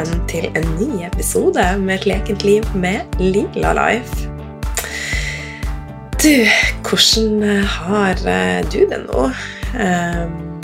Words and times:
velkommen 0.00 0.28
til 0.28 0.46
en 0.56 0.68
ny 0.78 1.02
episode 1.04 1.62
med 1.78 1.98
Et 1.98 2.06
lekent 2.08 2.44
liv 2.44 2.64
med 2.74 3.18
Lila 3.20 3.72
Life. 3.76 4.28
Du, 6.22 6.46
hvordan 6.88 7.42
har 7.66 8.16
eh, 8.24 8.62
du 8.72 8.78
det 8.88 9.00
nå? 9.02 9.26
Um, 9.76 10.62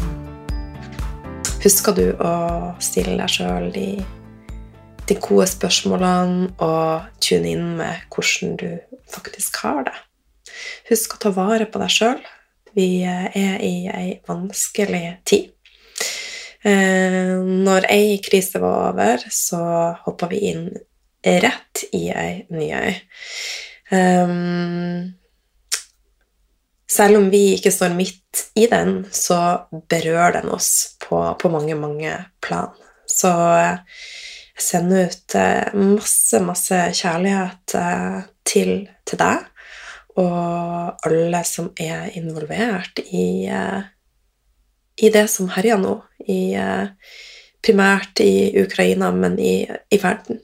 husker 1.60 1.92
du 1.92 2.06
å 2.16 2.32
stille 2.80 3.18
deg 3.18 3.34
sjøl 3.34 3.68
de, 3.74 3.90
de, 5.04 5.18
gode 5.20 5.50
spørsmålene 5.52 6.54
og 6.56 7.04
tune 7.20 7.52
inn 7.52 7.74
med 7.82 8.06
hvordan 8.08 8.56
du 8.56 8.70
faktisk 9.12 9.60
har 9.66 9.84
det? 9.90 9.96
Husk 10.88 11.18
å 11.18 11.20
ta 11.26 11.34
vare 11.36 11.68
på 11.68 11.82
deg 11.82 11.92
sjøl. 11.92 12.24
Vi 12.72 13.04
eh, 13.04 13.28
er 13.36 13.60
i 13.60 13.74
ei 13.92 14.16
vanskelig 14.24 15.18
tid. 15.28 15.52
Eh, 16.66 17.36
når 17.66 17.86
ei 17.92 18.16
krise 18.24 18.60
var 18.62 18.90
over, 18.90 19.22
så 19.30 19.60
hoppa 20.06 20.28
vi 20.32 20.42
inn 20.50 20.66
rett 21.26 21.84
i 21.94 22.08
ei 22.10 22.32
ny 22.54 22.70
ei. 22.74 22.96
Um, 23.90 25.14
selv 26.90 27.20
om 27.20 27.30
vi 27.30 27.52
ikke 27.54 27.70
står 27.74 27.94
midt 27.94 28.42
i 28.58 28.66
den, 28.70 29.04
så 29.14 29.38
berører 29.90 30.40
den 30.40 30.50
oss 30.54 30.96
på, 31.02 31.20
på 31.38 31.50
mange, 31.50 31.78
mange 31.78 32.14
plan. 32.42 32.74
Så 33.06 33.30
jeg 33.30 34.64
sender 34.66 35.10
ut 35.10 35.36
masse, 35.78 36.40
masse 36.42 36.80
kjærlighet 36.98 37.76
til, 38.46 38.72
til 39.06 39.22
deg 39.22 39.52
og 40.16 41.06
alle 41.06 41.42
som 41.44 41.70
er 41.76 42.14
involvert 42.16 43.02
i 43.04 43.46
i 44.96 45.10
det 45.10 45.26
som 45.28 45.48
herjer 45.52 45.78
nå, 45.80 45.94
i, 46.26 46.54
eh, 46.54 46.88
primært 47.64 48.20
i 48.24 48.56
Ukraina, 48.62 49.10
men 49.12 49.38
i, 49.38 49.66
i, 49.90 49.98
verden. 50.00 50.40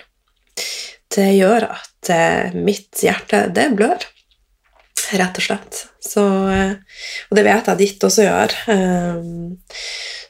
Det 1.12 1.28
gjør 1.36 1.68
at 1.70 2.10
eh, 2.12 2.56
mitt 2.56 3.02
hjerte, 3.04 3.46
det 3.54 3.70
blør, 3.76 4.04
rett 5.12 5.38
og 5.40 5.46
slett. 5.46 5.82
Så, 6.04 6.24
eh, 6.52 6.74
og 7.30 7.38
det 7.38 7.46
vet 7.48 7.70
jeg 7.72 7.80
ditt 7.80 8.08
også 8.08 8.26
gjør. 8.28 8.56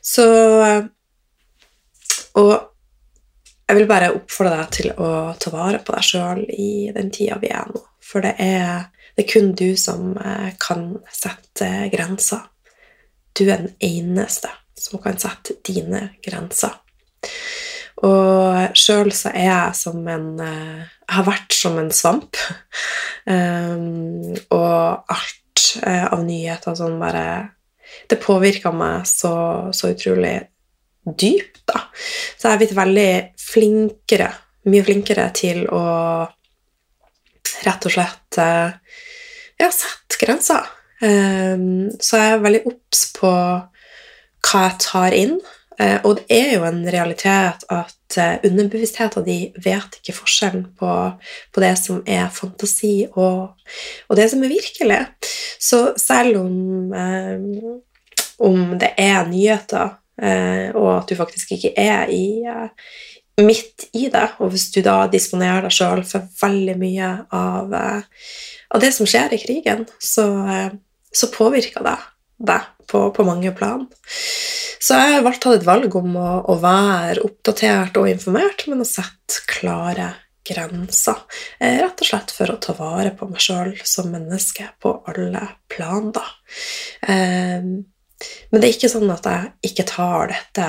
Så 0.03 0.27
Og 2.33 2.53
jeg 3.69 3.77
vil 3.77 3.89
bare 3.89 4.13
oppfordre 4.15 4.57
deg 4.57 4.71
til 4.73 4.89
å 4.97 5.09
ta 5.41 5.51
vare 5.53 5.83
på 5.85 5.93
deg 5.95 6.07
sjøl 6.07 6.41
i 6.49 6.89
den 6.95 7.11
tida 7.13 7.37
vi 7.41 7.51
er 7.53 7.69
nå. 7.69 7.83
For 8.03 8.25
det 8.25 8.33
er, 8.41 8.89
det 9.17 9.25
er 9.27 9.29
kun 9.29 9.53
du 9.57 9.77
som 9.77 10.15
kan 10.61 10.89
sette 11.13 11.69
grenser. 11.93 12.52
Du 13.37 13.45
er 13.47 13.65
den 13.65 13.75
eneste 13.81 14.51
som 14.79 15.01
kan 15.03 15.19
sette 15.21 15.57
dine 15.65 16.09
grenser. 16.25 16.75
Og 18.03 18.77
sjøl 18.79 19.13
så 19.15 19.31
er 19.31 19.47
jeg 19.47 19.79
som 19.79 20.01
en 20.11 20.29
Jeg 20.41 20.83
eh, 20.83 20.93
har 21.13 21.27
vært 21.27 21.55
som 21.55 21.79
en 21.79 21.91
svamp. 21.95 22.39
Um, 23.27 24.33
og 24.59 25.13
alt 25.13 25.67
uh, 25.85 26.09
av 26.11 26.25
nyheter 26.27 26.75
sånn 26.75 26.97
bare 26.99 27.53
Det 28.11 28.19
påvirka 28.19 28.73
meg 28.75 29.07
så, 29.07 29.71
så, 29.71 29.93
utrolig 29.93 30.35
dypt, 31.05 31.63
da. 31.69 31.85
Så 31.93 32.49
jeg 32.49 32.55
er 32.57 32.61
blitt 32.63 32.77
veldig 32.79 33.13
flinkere, 33.39 34.29
mye 34.71 34.87
flinkere 34.87 35.27
til 35.37 35.65
å 35.71 35.83
rett 37.63 37.87
og 37.87 37.95
slett 37.95 38.39
uh, 38.41 38.73
ja, 39.61 39.71
sette 39.71 40.19
grenser. 40.19 40.67
Ehm, 41.03 41.91
så 42.01 42.21
jeg 42.21 42.37
er 42.37 42.45
veldig 42.45 42.63
obs 42.71 43.09
på 43.17 43.33
hva 43.33 44.63
jeg 44.69 44.79
tar 44.83 45.17
inn. 45.17 45.37
Eh, 45.81 45.99
og 46.05 46.19
det 46.19 46.27
er 46.37 46.51
jo 46.57 46.67
en 46.69 46.83
realitet 46.93 47.65
at 47.73 48.19
eh, 48.21 48.43
underbevisstheten 48.47 49.25
din 49.27 49.55
vet 49.65 49.97
ikke 49.99 50.15
forskjellen 50.17 50.67
på, 50.79 50.91
på, 51.53 51.63
det 51.65 51.73
som 51.81 52.03
er 52.07 52.29
fantasi, 52.35 53.07
og, 53.15 53.55
og, 54.09 54.17
det 54.19 54.29
som 54.31 54.45
er 54.45 54.53
virkelig. 54.53 55.01
Så 55.63 55.85
selv 56.01 56.43
om, 56.43 56.93
eh, 56.93 58.37
om 58.43 58.77
det 58.79 58.93
er 58.99 59.27
nyheter, 59.31 59.99
og 60.23 60.89
at 60.93 61.09
du 61.09 61.17
faktisk 61.17 61.55
ikke 61.57 61.71
er 61.81 62.11
i, 62.13 62.45
midt 63.41 63.87
i 63.97 64.05
det, 64.13 64.27
og 64.45 64.53
hvis 64.53 64.69
du 64.71 64.83
da 64.85 65.09
disponerer 65.11 65.65
deg 65.65 65.73
sjøl 65.75 66.03
for 66.07 66.29
veldig 66.43 66.75
mye 66.79 67.09
av, 67.33 67.73
av, 67.75 68.83
det 68.85 68.93
som 68.95 69.09
skjer 69.09 69.35
i 69.35 69.41
krigen, 69.41 69.87
så 69.99 70.27
så 71.13 71.29
påvirka 71.33 71.83
det 71.85 71.99
deg 72.43 72.69
på, 72.91 73.05
på, 73.15 73.25
mange 73.25 73.53
plan. 73.57 73.87
Så 74.83 74.99
jeg 74.99 75.15
har 75.17 75.25
valgt 75.25 75.47
å 75.47 75.53
ta 75.53 75.59
et 75.59 75.67
valg 75.67 75.95
om 75.97 76.17
å, 76.19 76.31
å, 76.51 76.59
være 76.61 77.23
oppdatert 77.23 77.97
og 78.01 78.11
informert, 78.11 78.67
men 78.69 78.83
å 78.83 78.89
sette 78.89 79.45
klare 79.51 80.11
grenser. 80.47 81.23
Eh, 81.61 81.79
rett 81.79 82.03
og 82.03 82.09
slett 82.09 82.35
for 82.35 82.51
å 82.51 82.59
ta 82.63 82.75
vare 82.79 83.13
på 83.15 83.29
meg 83.31 83.43
sjøl 83.43 83.77
som 83.87 84.11
menneske 84.11 84.67
på 84.83 84.97
alle 85.11 85.45
plan, 85.71 86.11
da. 86.15 86.25
Eh, 87.07 87.63
men 87.63 88.59
det 88.61 88.67
er 88.67 88.75
ikke 88.75 88.91
sånn 88.91 89.11
at 89.15 89.27
jeg 89.27 89.71
ikke 89.71 89.87
tar 89.89 90.33
dette 90.35 90.67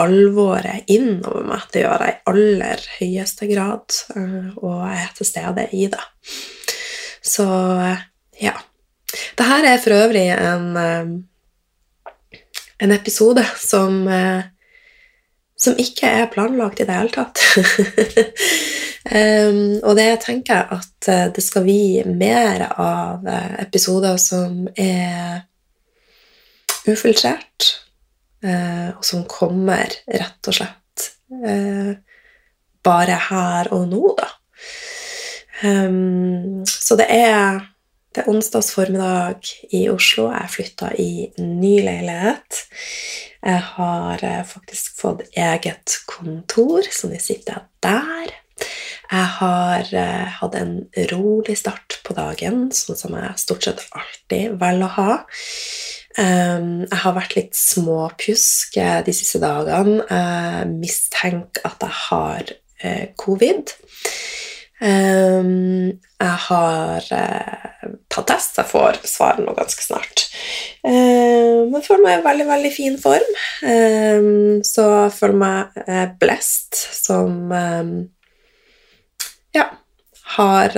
alvoret 0.00 0.88
innover 0.92 1.44
meg. 1.50 1.68
Det 1.72 1.84
gjør 1.84 2.06
jeg 2.06 2.16
i 2.16 2.22
aller 2.32 2.88
høyeste 2.96 3.50
grad, 3.50 4.00
eh, 4.16 4.50
og 4.56 4.80
jeg 4.86 5.04
er 5.04 5.14
til 5.18 5.28
stede 5.28 5.68
i 5.76 5.86
det. 5.92 6.02
Så 7.20 7.46
ja. 8.40 8.56
Dette 9.10 9.66
er 9.66 9.80
for 9.82 9.96
øvrig 9.96 10.28
en, 10.34 10.76
eh, 10.76 12.40
en 12.80 12.92
episode 12.94 13.44
som, 13.58 14.08
eh, 14.08 14.42
som 15.58 15.78
ikke 15.78 16.06
er 16.06 16.30
planlagt 16.32 16.80
i 16.80 16.86
det 16.88 16.94
hele 16.94 17.14
tatt. 17.14 17.42
um, 19.20 19.80
og 19.82 19.96
det 19.98 20.08
tenker 20.24 20.54
jeg 20.54 20.66
at 20.78 21.08
eh, 21.12 21.26
det 21.34 21.44
skal 21.44 21.66
bli 21.66 22.02
mer 22.06 22.68
av 22.70 23.26
episoder 23.60 24.16
som 24.22 24.68
er 24.76 25.42
ufiltrert, 26.88 27.66
uh, 28.44 28.96
og 28.96 29.04
som 29.04 29.26
kommer 29.28 29.92
rett 30.08 30.48
og 30.48 30.56
slett 30.56 31.10
uh, 31.44 31.92
bare 32.80 33.18
her 33.28 33.68
og 33.76 33.84
nå, 33.90 34.14
da. 34.16 34.30
Um, 35.60 36.62
så 36.64 36.96
det 36.96 37.10
er 37.12 37.60
det 38.10 38.24
er 38.24 38.30
onsdags 38.32 38.72
formiddag 38.74 39.46
i 39.76 39.84
Oslo. 39.90 40.26
Jeg 40.34 40.50
flytta 40.50 40.90
i 40.98 41.10
ny 41.38 41.76
leilighet. 41.86 42.64
Jeg 43.40 43.62
har 43.76 44.24
eh, 44.26 44.40
faktisk 44.46 44.98
fått 44.98 45.22
eget 45.38 45.94
kontor, 46.10 46.82
så 46.90 47.10
nå 47.10 47.20
sitter 47.22 47.54
jeg 47.54 47.68
der. 47.86 48.32
Jeg 49.10 49.28
har 49.40 49.86
uh, 49.90 50.26
hatt 50.38 50.56
en 50.58 50.74
rolig 51.10 51.56
start 51.58 51.96
på 52.06 52.14
dagen, 52.14 52.68
sånn 52.76 52.98
som 52.98 53.14
jeg 53.16 53.40
stort 53.40 53.64
sett 53.66 53.80
alltid 53.96 54.58
velger 54.60 54.86
å 54.86 54.90
ha. 54.98 55.14
Um, 56.18 56.84
jeg 56.84 57.00
har 57.04 57.16
vært 57.16 57.34
litt 57.38 57.56
småpjusk 57.58 58.76
de 59.06 59.14
siste 59.16 59.40
dagene. 59.42 60.04
Jeg 60.10 60.70
mistenker 60.76 61.66
at 61.66 61.86
jeg 61.86 61.96
har 62.04 62.54
covid. 63.18 63.74
Um, 64.80 65.90
jeg 66.20 66.36
har 66.46 67.04
uh, 67.12 67.88
tatt 68.08 68.28
test. 68.30 68.56
Jeg 68.56 68.68
får 68.70 69.00
svar 69.08 69.40
nå 69.42 69.52
ganske 69.56 69.84
snart. 69.84 70.24
Uh, 70.80 71.68
men 71.68 71.84
føler 71.84 72.04
meg 72.06 72.20
i 72.20 72.24
veldig, 72.24 72.46
veldig 72.48 72.70
fin 72.72 72.96
form. 73.00 73.34
Um, 73.60 74.62
så 74.66 74.86
jeg 74.94 75.12
føler 75.18 75.42
meg 75.44 75.82
blest 75.82 76.18
blessed 76.22 76.80
som 77.00 77.52
Ja, 79.56 79.66
har 80.36 80.74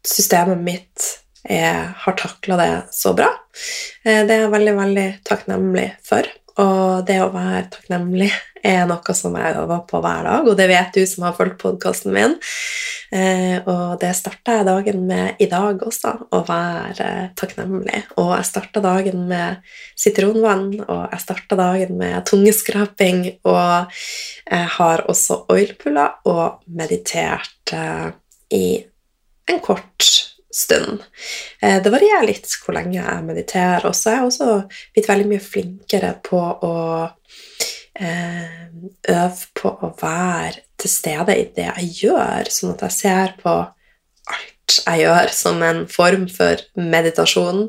Systemet 0.00 0.58
mitt 0.64 1.06
har 1.44 2.14
takla 2.18 2.56
det 2.56 2.70
så 2.92 3.12
bra. 3.16 3.28
det 4.04 4.32
er 4.32 4.42
jeg 4.44 4.52
veldig, 4.52 4.74
veldig 4.76 5.06
takknemlig 5.28 5.86
for. 6.04 6.28
Og 6.60 7.06
det 7.08 7.20
å 7.22 7.32
være 7.32 7.68
takknemlig 7.72 8.30
er 8.66 8.84
noe 8.88 9.14
som 9.16 9.36
jeg 9.38 9.56
øver 9.56 9.84
på 9.88 10.00
hver 10.04 10.26
dag, 10.26 10.48
og 10.48 10.56
det 10.58 10.66
vet 10.68 10.96
du 10.96 11.04
som 11.08 11.24
har 11.24 11.36
fulgt 11.36 11.60
podkasten 11.62 12.12
min. 12.12 12.34
Eh, 13.10 13.56
og 13.64 13.96
det 14.02 14.12
starta 14.14 14.58
jeg 14.58 14.66
dagen 14.68 15.06
med 15.08 15.40
i 15.42 15.48
dag 15.50 15.80
også, 15.82 16.12
å 16.30 16.42
være 16.46 17.08
takknemlig. 17.40 18.04
Og 18.20 18.34
jeg 18.36 18.48
starta 18.50 18.82
dagen 18.84 19.24
med 19.30 19.72
sitronvann, 19.98 20.68
og 20.84 21.00
jeg 21.08 21.24
starta 21.24 21.58
dagen 21.58 21.96
med 21.98 22.20
tungeskraping, 22.28 23.24
og 23.48 23.96
jeg 24.50 24.70
har 24.76 25.06
også 25.10 25.44
oilpuller 25.50 26.20
og 26.30 26.60
meditert 26.76 27.74
eh, 27.74 28.10
i 28.54 28.66
en 29.50 29.64
kort 29.64 30.29
stund. 30.54 31.04
Eh, 31.62 31.78
det 31.82 31.92
varierer 31.92 32.26
litt 32.28 32.50
hvor 32.64 32.76
lenge 32.76 32.98
jeg 32.98 33.26
mediterer. 33.26 33.86
Og 33.88 33.96
så 33.96 34.10
er 34.10 34.20
jeg 34.20 34.30
også 34.30 34.50
blitt 34.94 35.10
veldig 35.10 35.30
mye 35.30 35.44
flinkere 35.44 36.14
på 36.26 36.42
å 36.66 36.76
Eh, 38.00 38.68
øve 39.12 39.48
på 39.60 39.70
å 39.84 39.90
være 40.00 40.62
til 40.80 40.88
stede 40.88 41.34
i 41.36 41.48
det 41.52 41.66
jeg 41.66 41.88
gjør, 42.06 42.48
sånn 42.48 42.72
at 42.72 42.86
jeg 42.86 42.96
ser 42.96 43.34
på 43.42 43.52
alt 43.52 44.76
jeg 44.86 45.02
gjør, 45.02 45.32
som 45.36 45.60
en 45.66 45.82
form 45.90 46.24
for 46.32 46.62
meditasjon. 46.80 47.66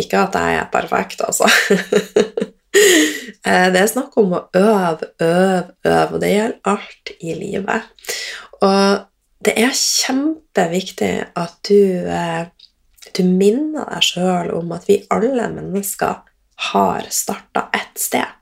Ikke 0.00 0.24
at 0.24 0.38
jeg 0.40 0.58
er 0.62 0.72
perfekt, 0.72 1.26
altså. 1.26 1.50
Eh, 2.70 3.66
det 3.74 3.80
er 3.80 3.88
snakk 3.90 4.14
om 4.20 4.34
å 4.36 4.38
øve, 4.54 5.08
øve, 5.18 5.72
øve, 5.82 6.04
og 6.14 6.20
det 6.22 6.28
gjelder 6.28 6.68
alt 6.70 7.10
i 7.18 7.32
livet. 7.34 7.88
Og 8.62 9.09
det 9.44 9.54
er 9.56 9.72
kjempeviktig 9.72 11.14
at 11.38 11.54
du, 11.68 11.80
eh, 12.04 12.50
du 13.16 13.22
minner 13.24 13.88
deg 13.88 14.04
sjøl 14.04 14.52
om 14.58 14.74
at 14.76 14.84
vi 14.88 15.00
alle 15.12 15.48
mennesker 15.54 16.20
har 16.70 17.08
starta 17.08 17.68
ett 17.72 17.96
sted. 18.00 18.36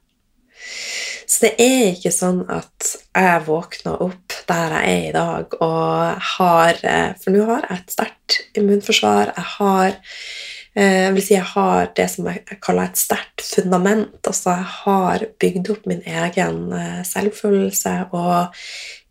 Så 1.28 1.44
det 1.44 1.52
er 1.60 1.92
ikke 1.92 2.10
sånn 2.10 2.40
at 2.50 2.96
jeg 3.14 3.44
våkner 3.46 4.00
opp 4.02 4.34
der 4.48 4.74
jeg 4.78 4.90
er 4.96 5.06
i 5.10 5.14
dag, 5.14 5.54
og 5.62 6.26
har 6.34 6.80
eh, 6.82 7.12
For 7.20 7.34
nå 7.34 7.46
har 7.46 7.68
jeg 7.68 7.78
et 7.78 7.94
sterkt 7.94 8.38
immunforsvar. 8.58 9.34
Jeg 9.36 9.48
har 9.54 9.90
eh, 9.92 11.04
jeg 11.04 11.14
vil 11.14 11.26
si 11.28 11.36
jeg 11.36 11.50
har 11.52 11.92
det 11.94 12.08
som 12.10 12.26
jeg 12.32 12.58
kaller 12.64 12.90
et 12.90 12.98
sterkt 12.98 13.46
fundament. 13.46 14.18
Altså 14.26 14.56
jeg 14.56 14.68
har 14.80 15.26
bygd 15.38 15.72
opp 15.76 15.86
min 15.86 16.02
egen 16.02 16.60
selvfølelse 17.06 17.94
og 18.10 18.58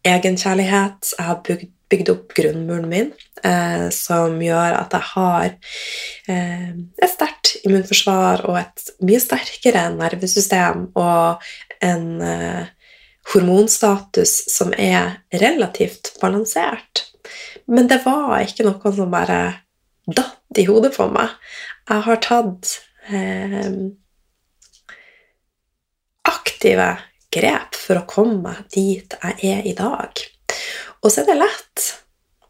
egenkjærlighet. 0.08 1.14
Jeg 1.18 1.26
har 1.30 1.42
bygd, 1.48 1.77
bygd 1.92 2.12
opp 2.14 2.34
grunnmuren 2.38 2.88
min, 2.92 3.12
eh, 3.44 3.88
som 3.96 4.40
gjør 4.44 4.78
at 4.82 4.96
jeg 4.96 5.08
har 5.14 5.46
eh, 6.32 6.72
et 6.76 7.12
sterkt 7.12 7.56
immunforsvar 7.64 8.46
og 8.48 8.60
et 8.62 8.90
mye 9.08 9.22
sterkere 9.24 9.88
nervesystem 9.96 10.90
og 11.00 11.46
en 11.86 12.08
eh, 12.24 12.74
hormonstatus 13.34 14.34
som 14.52 14.74
er 14.78 15.22
relativt 15.34 16.16
balansert. 16.22 17.06
Men 17.68 17.90
det 17.92 18.02
var 18.06 18.40
ikke 18.44 18.68
noe 18.68 18.94
som 18.96 19.12
bare 19.12 19.42
datt 20.08 20.60
i 20.60 20.68
hodet 20.68 20.94
på 20.96 21.10
meg. 21.12 21.34
Jeg 21.90 22.06
har 22.08 22.22
tatt 22.24 22.78
eh, 23.12 23.72
aktive 26.28 26.90
grep 27.34 27.76
for 27.76 28.00
å 28.02 28.08
komme 28.08 28.56
dit 28.74 29.16
jeg 29.20 29.52
er 29.52 29.68
i 29.68 29.76
dag. 29.78 30.24
Og 31.04 31.12
så 31.12 31.24
er 31.24 31.30
det 31.32 31.40
lett 31.42 31.90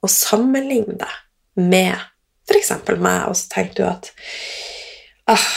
å 0.04 0.10
sammenligne 0.12 0.98
det 1.00 1.14
med 1.58 1.96
f.eks. 2.48 2.72
meg, 2.96 3.28
og 3.28 3.36
så 3.36 3.50
tenker 3.52 3.76
du 3.80 3.84
at 3.90 4.12
ah, 5.28 5.50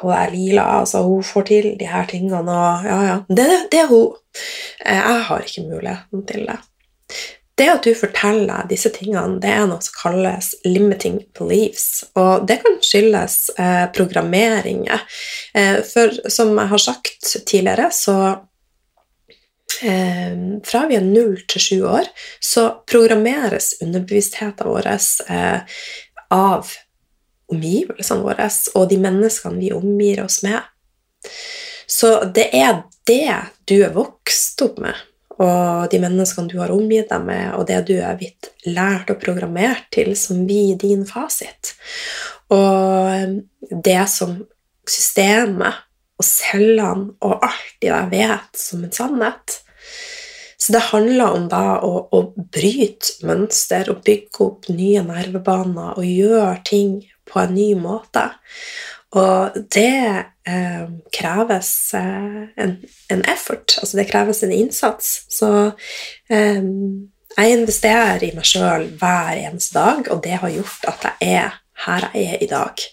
hun 0.00 0.14
er 0.14 0.32
lila, 0.32 0.64
altså 0.80 1.02
hun 1.04 1.26
får 1.26 1.48
til 1.50 1.68
de 1.80 1.90
her 1.90 2.06
tingene, 2.08 2.44
og 2.44 2.86
ja, 2.88 2.98
ja, 3.08 3.18
det, 3.28 3.48
det 3.72 3.82
er 3.82 3.90
hun. 3.90 4.16
Eh, 4.84 4.96
jeg 4.96 5.26
har 5.28 5.44
ikke 5.44 5.66
muligheten 5.66 6.24
til 6.28 6.46
det. 6.48 6.58
Det 7.58 7.66
at 7.72 7.82
du 7.82 7.90
forteller 7.98 8.68
disse 8.70 8.90
tingene, 8.94 9.40
det 9.42 9.50
er 9.50 9.64
noe 9.66 9.82
som 9.82 9.96
kalles 9.98 10.52
limiting 10.62 11.18
beliefs. 11.34 12.04
Og 12.14 12.46
det 12.46 12.60
kan 12.62 12.78
skyldes 12.86 13.38
eh, 13.58 13.88
programmeringer. 13.96 15.02
Eh, 15.58 15.80
for 15.88 16.14
som 16.30 16.52
jeg 16.54 16.70
har 16.70 16.84
sagt 16.84 17.32
tidligere, 17.50 17.90
så 17.90 18.14
fra 19.80 20.84
vi 20.88 20.98
er 20.98 21.06
null 21.06 21.38
til 21.50 21.62
sju 21.62 21.78
år, 21.86 22.08
så 22.40 22.68
programmeres 22.88 23.76
underbevisstheten 23.84 24.68
vår 24.68 24.88
eh, 24.90 25.80
av 26.34 26.72
omgivelsene 27.48 28.24
våre 28.24 28.48
og 28.74 28.88
de 28.90 28.98
menneskene 29.00 29.60
vi 29.60 29.72
omgir 29.72 30.24
oss 30.24 30.42
med. 30.44 30.60
Så 31.88 32.18
det 32.34 32.50
er 32.56 32.82
det 33.08 33.38
du 33.68 33.78
er 33.80 33.94
vokst 33.94 34.60
opp 34.66 34.80
med, 34.84 34.96
og 35.38 35.88
de 35.92 36.00
menneskene 36.02 36.50
du 36.50 36.58
har 36.60 36.74
omgitt 36.74 37.08
deg 37.12 37.24
med, 37.24 37.54
og 37.56 37.64
det 37.70 37.80
du 37.88 37.94
er 37.96 38.18
blitt 38.18 38.50
lært 38.68 39.10
og 39.14 39.20
programmert 39.22 39.88
til, 39.94 40.12
som 40.18 40.44
blir 40.48 40.76
din 40.80 41.06
fasit. 41.08 41.72
Og 42.52 43.38
det 43.70 44.02
som 44.12 44.36
systemet 44.88 45.84
og 46.18 46.26
cellene 46.26 47.14
og 47.22 47.44
alt 47.46 47.74
det 47.82 47.90
jeg 47.92 48.10
vet 48.12 48.58
som 48.58 48.84
en 48.84 48.94
sannhet. 48.94 49.58
Så 50.68 50.74
det 50.74 50.82
handler 50.90 51.32
om 51.32 51.44
da 51.48 51.78
å, 51.80 51.94
å 52.12 52.18
bryte 52.36 53.24
mønster 53.24 53.88
og 53.88 54.02
bygge 54.04 54.42
opp 54.44 54.66
nye 54.68 55.00
nervebaner 55.00 55.96
og 55.96 56.04
gjøre 56.04 56.58
ting 56.68 56.90
på 57.24 57.40
en 57.40 57.54
ny 57.56 57.70
måte. 57.80 58.26
Og 59.16 59.56
det 59.72 59.94
eh, 60.44 60.84
kreves 61.16 61.70
eh, 61.96 62.42
en, 62.60 62.74
en, 63.08 63.24
effort, 63.32 63.78
altså 63.80 63.96
det 63.96 64.10
kreves 64.10 64.42
en 64.44 64.52
innsats. 64.52 65.14
Så 65.32 65.48
eh, 66.28 66.60
jeg 66.60 67.56
investerer 67.56 68.28
i 68.28 68.34
meg 68.36 68.52
sjøl 68.52 68.90
hver 69.00 69.40
eneste 69.40 69.80
dag, 69.80 70.12
og 70.12 70.20
det 70.28 70.36
har 70.44 70.52
gjort 70.52 70.84
at 70.92 71.08
jeg 71.08 71.32
er 71.46 71.56
her 71.86 72.08
jeg 72.12 72.34
er 72.34 72.42
i 72.42 72.48
dag. 72.50 72.84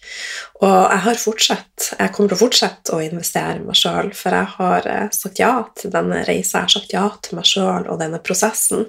Og 0.61 0.75
jeg 0.91 1.01
har 1.05 1.21
fortsatt, 1.21 1.87
jeg 1.99 2.13
kommer 2.13 2.31
til 2.31 2.37
å 2.37 2.41
fortsette 2.43 2.95
å 2.95 3.03
investere 3.03 3.59
i 3.59 3.63
meg 3.65 3.79
sjøl, 3.79 4.11
for 4.17 4.37
jeg 4.37 4.51
har 4.55 4.89
eh, 4.91 5.07
sagt 5.15 5.41
ja 5.41 5.53
til 5.77 5.93
denne 5.93 6.21
reisa, 6.27 6.59
jeg 6.59 6.67
har 6.67 6.75
sagt 6.75 6.93
ja 6.95 7.05
til 7.25 7.39
meg 7.39 7.49
sjøl 7.49 7.89
og 7.89 8.01
denne 8.01 8.21
prosessen. 8.23 8.85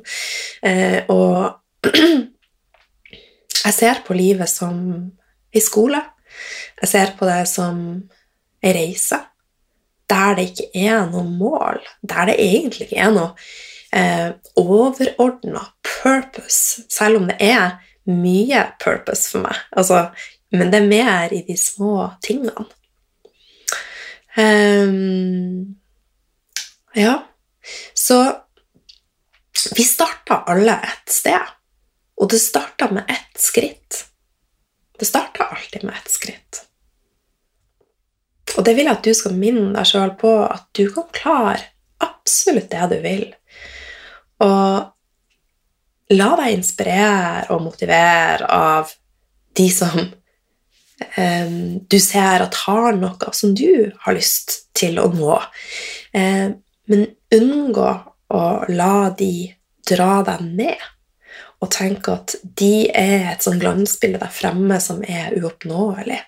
Eh, 0.67 1.01
og 1.13 1.87
jeg 3.65 3.77
ser 3.77 4.05
på 4.07 4.17
livet 4.17 4.53
som 4.53 4.77
i 5.57 5.63
skole. 5.65 6.03
Jeg 6.83 6.93
ser 6.93 7.17
på 7.17 7.29
det 7.29 7.43
som 7.49 7.81
ei 8.65 8.77
reise 8.77 9.23
der 10.11 10.37
det 10.39 10.51
ikke 10.53 10.69
er 10.87 11.09
noe 11.11 11.25
mål, 11.27 11.81
der 12.03 12.31
det 12.31 12.37
egentlig 12.39 12.87
ikke 12.87 13.01
er 13.03 13.15
noe 13.15 13.33
eh, 13.91 14.29
overordna 14.61 15.65
purpose, 15.83 16.85
selv 16.93 17.21
om 17.21 17.27
det 17.31 17.39
er 17.43 17.81
mye 18.11 18.63
purpose 18.83 19.31
for 19.33 19.47
meg. 19.47 19.61
Altså, 19.77 20.07
men 20.55 20.71
det 20.73 20.81
er 20.81 20.91
mer 20.91 21.35
i 21.35 21.43
de 21.47 21.57
små 21.59 22.11
tingene. 22.25 22.67
Um, 24.37 25.77
ja, 26.95 27.19
så 27.95 28.19
vi 29.77 29.85
starta 29.85 30.43
alle 30.47 30.77
et 30.85 31.13
sted, 31.13 31.55
og 32.21 32.31
det 32.31 32.41
starta 32.41 32.91
med 32.93 33.09
ett 33.09 33.41
skritt. 33.41 34.05
Det 34.99 35.09
starta 35.09 35.45
alltid 35.45 35.85
med 35.85 35.95
ett 35.95 36.11
skritt. 36.11 36.63
Og 38.57 38.65
det 38.65 38.77
vil 38.77 38.87
jeg 38.87 38.97
at 38.97 39.05
du 39.05 39.13
skal 39.17 39.37
minne 39.37 39.73
deg 39.75 39.89
sjøl 39.89 40.15
på 40.21 40.33
at 40.47 40.69
du 40.77 40.87
kan 40.93 41.09
klare 41.13 41.65
absolutt 42.05 42.71
det 42.73 42.87
du 42.93 42.97
vil. 43.05 43.27
Og 44.45 44.96
la 46.15 46.29
deg 46.39 46.55
inspirere 46.55 47.49
og 47.55 47.65
motivere 47.65 48.47
av 48.53 48.93
de 49.57 49.67
som 49.73 49.97
eh, 49.99 51.51
du 51.91 51.99
ser 52.03 52.45
at 52.45 52.61
har 52.67 52.93
noe 52.99 53.33
som 53.35 53.55
du 53.57 53.91
har 54.05 54.17
lyst 54.17 54.59
til 54.77 55.01
å 55.03 55.09
nå. 55.13 55.39
Eh, 56.13 56.53
men 56.87 57.07
unngå 57.35 57.89
å 58.37 58.45
la 58.71 59.11
de 59.19 59.49
dra 59.87 60.21
deg 60.27 60.45
ned 60.47 60.87
og 61.63 61.71
tenke 61.73 62.15
at 62.19 62.37
de 62.59 62.89
er 62.93 63.31
et 63.33 63.45
sånn 63.45 63.61
glansbilde 63.63 64.21
der 64.21 64.33
fremme 64.33 64.79
som 64.83 65.01
er 65.03 65.35
uoppnåelig. 65.39 66.19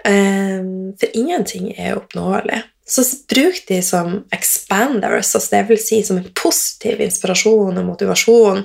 Um, 0.00 0.94
for 0.96 1.10
ingenting 1.12 1.72
er 1.74 1.98
oppnåelig. 1.98 2.62
Så 2.90 3.04
bruk 3.30 3.60
de 3.68 3.78
som 3.86 4.16
expanders, 4.34 5.34
altså 5.36 5.54
det 5.54 5.62
vil 5.68 5.78
si 5.78 6.00
som 6.06 6.18
en 6.18 6.30
positiv 6.34 6.98
inspirasjon 7.04 7.78
og 7.78 7.86
motivasjon 7.86 8.64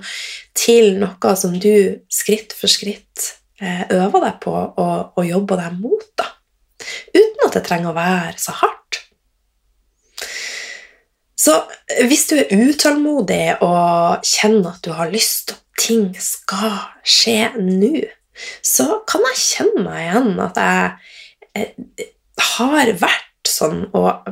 til 0.58 0.96
noe 1.02 1.34
som 1.38 1.54
du 1.62 2.02
skritt 2.10 2.56
for 2.58 2.72
skritt 2.72 3.28
eh, 3.62 3.86
øver 3.94 4.24
deg 4.26 4.40
på 4.42 4.56
og, 4.56 5.14
og 5.14 5.28
jobber 5.30 5.62
deg 5.62 5.78
mot. 5.78 6.08
Da. 6.18 6.32
Uten 7.14 7.46
at 7.46 7.60
det 7.60 7.66
trenger 7.68 7.92
å 7.92 7.98
være 7.98 8.40
så 8.42 8.56
hardt. 8.64 9.02
Så 11.46 11.60
hvis 12.08 12.26
du 12.32 12.40
er 12.40 12.50
utålmodig 12.50 13.60
og 13.62 14.26
kjenner 14.26 14.72
at 14.72 14.86
du 14.88 14.96
har 14.98 15.12
lyst 15.14 15.52
til 15.52 15.60
at 15.60 15.84
ting 15.86 16.06
skal 16.18 16.80
skje 17.06 17.52
nå, 17.60 18.08
så 18.66 19.04
kan 19.08 19.22
jeg 19.30 19.44
kjenne 19.44 19.86
meg 19.86 20.02
igjen 20.08 20.42
at 20.44 20.58
jeg 20.60 21.62
eh, 21.62 22.10
har 22.56 22.92
vært 22.98 23.25
sånn, 23.56 23.86
og 23.96 24.28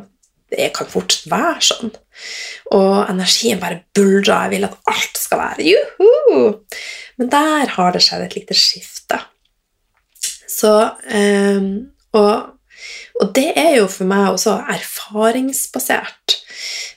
jeg 0.53 0.71
kan 0.75 0.89
fortsatt 0.89 1.29
være 1.31 1.65
sånn. 1.65 1.93
Og 2.77 2.97
energien 3.09 3.61
bare 3.61 3.81
buldrer. 3.95 4.45
Jeg 4.45 4.53
vil 4.53 4.67
at 4.67 4.91
alt 4.91 5.21
skal 5.21 5.41
være 5.41 5.67
juhu! 5.71 6.43
Men 7.17 7.31
der 7.33 7.73
har 7.75 7.93
det 7.93 8.03
skjedd 8.05 8.27
et 8.27 8.35
lite 8.37 8.57
skifte. 8.57 9.21
Så 10.53 10.73
um, 11.09 11.71
og 12.13 12.53
og 13.21 13.29
det 13.35 13.51
er 13.59 13.77
jo 13.77 13.87
for 13.91 14.09
meg 14.09 14.33
også 14.33 14.57
erfaringsbasert. 14.73 16.37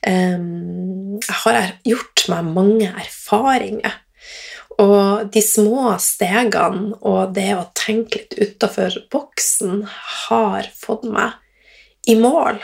Jeg 0.06 1.37
har 1.42 1.71
gjort 1.87 2.25
meg 2.33 2.50
mange 2.56 2.88
erfaringer. 2.88 4.00
Og 4.83 5.30
de 5.33 5.40
små 5.40 5.95
stegene 6.02 6.99
og 7.00 7.33
det 7.37 7.50
å 7.56 7.68
tenke 7.76 8.21
litt 8.21 8.35
utafor 8.37 8.99
boksen 9.12 9.87
har 10.28 10.68
fått 10.76 11.06
meg 11.09 11.37
i 12.06 12.16
mål. 12.18 12.60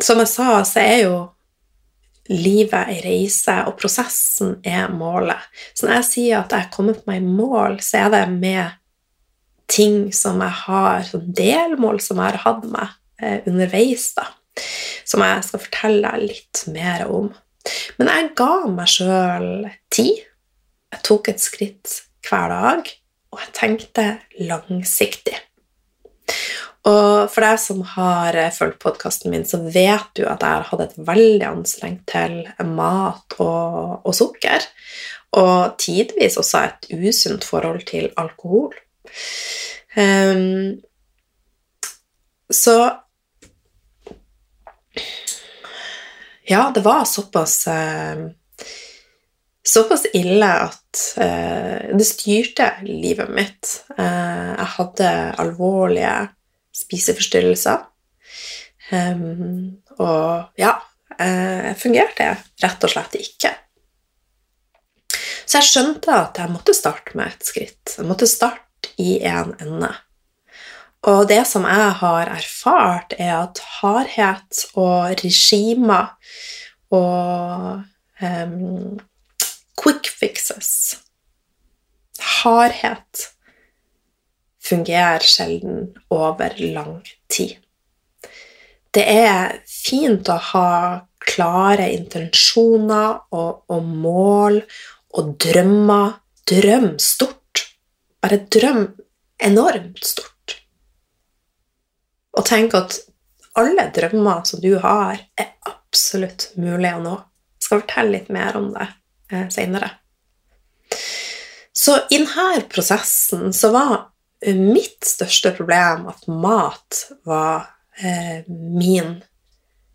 Som 0.00 0.22
jeg 0.22 0.30
sa, 0.30 0.48
så 0.66 0.82
er 0.82 0.98
jo 1.04 1.14
livet 2.30 2.90
ei 2.92 3.00
reise, 3.02 3.56
og 3.66 3.76
prosessen 3.80 4.58
er 4.66 4.90
målet. 4.94 5.40
Så 5.74 5.86
når 5.86 5.96
jeg 5.98 6.08
sier 6.08 6.40
at 6.40 6.54
jeg 6.54 6.66
har 6.66 6.74
kommet 6.74 7.02
meg 7.08 7.22
i 7.22 7.26
mål, 7.26 7.80
så 7.82 8.04
er 8.04 8.12
det 8.14 8.24
med 8.36 8.76
ting 9.70 10.10
som 10.14 10.40
jeg 10.42 10.56
har, 10.64 11.04
sånn 11.06 11.30
delmål 11.36 12.00
som 12.02 12.20
jeg 12.20 12.34
har 12.34 12.42
hatt 12.44 12.66
med 12.70 12.94
eh, 13.22 13.38
underveis, 13.50 14.10
da, 14.16 14.26
som 15.06 15.22
jeg 15.26 15.46
skal 15.46 15.64
fortelle 15.66 16.10
deg 16.10 16.26
litt 16.30 16.64
mer 16.74 17.06
om. 17.10 17.30
Men 17.98 18.10
jeg 18.10 18.32
ga 18.38 18.54
meg 18.72 18.90
sjøl 18.90 19.50
tid. 19.92 20.24
Jeg 20.90 21.04
tok 21.06 21.30
et 21.30 21.42
skritt 21.42 22.00
hver 22.26 22.50
dag, 22.50 22.88
og 23.30 23.44
jeg 23.44 23.54
tenkte 23.56 24.06
langsiktig. 24.42 25.36
Og 26.88 27.28
for 27.28 27.44
deg 27.44 27.58
som 27.60 27.82
har 27.94 28.36
eh, 28.38 28.52
fulgt 28.54 28.80
podkasten 28.80 29.32
min, 29.34 29.44
så 29.44 29.60
vet 29.60 30.08
du 30.16 30.24
at 30.24 30.40
jeg 30.40 30.48
har 30.48 30.68
hatt 30.70 30.84
et 30.86 30.96
veldig 30.96 31.46
anstrengt 31.50 32.06
til 32.08 32.40
mat 32.64 33.36
og, 33.36 34.00
og 34.00 34.16
sukker 34.16 34.64
og 35.38 35.76
tidvis 35.78 36.38
også 36.40 36.64
et 36.66 36.88
usunt 36.96 37.44
forhold 37.46 37.84
til 37.86 38.10
alkohol. 38.18 38.74
Um, 39.96 40.80
så 42.50 42.76
Ja, 46.50 46.72
det 46.74 46.82
var 46.82 47.04
såpass 47.04 47.66
uh, 47.70 48.30
Såpass 49.66 50.06
ille 50.16 50.48
at 50.48 51.00
uh, 51.20 51.96
det 51.96 52.06
styrte 52.08 52.70
livet 52.86 53.32
mitt. 53.34 53.72
Uh, 53.98 54.56
jeg 54.56 54.68
hadde 54.76 55.10
alvorlige 55.42 56.14
spiseforstyrrelser. 56.80 57.84
Um, 58.90 59.82
og 60.00 60.58
ja, 60.58 60.78
jeg 61.20 61.76
fungerte 61.78 62.30
rett 62.62 62.86
og 62.86 62.90
slett 62.90 63.18
ikke. 63.20 63.52
Så 65.44 65.58
jeg 65.58 65.68
skjønte 65.68 66.14
at 66.14 66.38
jeg 66.40 66.52
måtte 66.52 66.74
starte 66.74 67.18
med 67.18 67.34
et 67.34 67.46
skritt. 67.46 67.96
Jeg 67.98 68.08
måtte 68.08 68.28
starte 68.30 68.94
i 69.02 69.18
en 69.26 69.52
ende. 69.60 69.90
Og 71.10 71.24
det 71.28 71.42
som 71.48 71.64
jeg 71.64 71.92
har 72.00 72.28
erfart, 72.28 73.14
er 73.18 73.34
at 73.40 73.60
hardhet 73.80 74.64
og 74.78 75.14
regimer 75.22 76.12
og 76.92 77.80
um, 78.20 79.00
fixes 80.20 81.00
Hardhet 82.20 83.30
fungerer 84.62 85.24
sjelden 85.24 85.94
over 86.08 86.54
lang 86.58 87.00
tid. 87.28 87.56
Det 88.90 89.04
er 89.06 89.60
fint 89.66 90.28
å 90.28 90.36
ha 90.50 90.70
klare 91.20 91.86
intensjoner 91.94 93.20
og, 93.36 93.62
og 93.70 93.84
mål 93.86 94.60
og 95.16 95.36
drømmer. 95.42 96.18
Drøm 96.50 96.96
stort. 96.98 97.62
Bare 98.18 98.40
drøm 98.50 98.88
enormt 99.38 100.02
stort. 100.02 100.56
Og 102.34 102.46
tenk 102.48 102.74
at 102.74 102.98
alle 103.60 103.86
drømmer 103.94 104.42
som 104.48 104.62
du 104.62 104.72
har, 104.82 105.20
er 105.38 105.52
absolutt 105.70 106.50
mulig 106.58 106.90
å 106.96 107.02
nå. 107.04 107.14
Jeg 107.60 107.68
skal 107.68 107.82
fortelle 107.84 108.16
litt 108.16 108.30
mer 108.34 108.58
om 108.58 108.70
det 108.74 108.88
eh, 109.30 109.46
seinere. 109.52 109.92
Så 111.90 111.96
i 112.10 112.18
denne 112.20 112.60
prosessen 112.70 113.48
så 113.52 113.72
var 113.74 113.94
mitt 114.46 115.02
største 115.02 115.50
problem 115.56 116.04
at 116.12 116.28
mat 116.30 117.00
var 117.26 117.64
eh, 117.98 118.46
min 118.46 119.16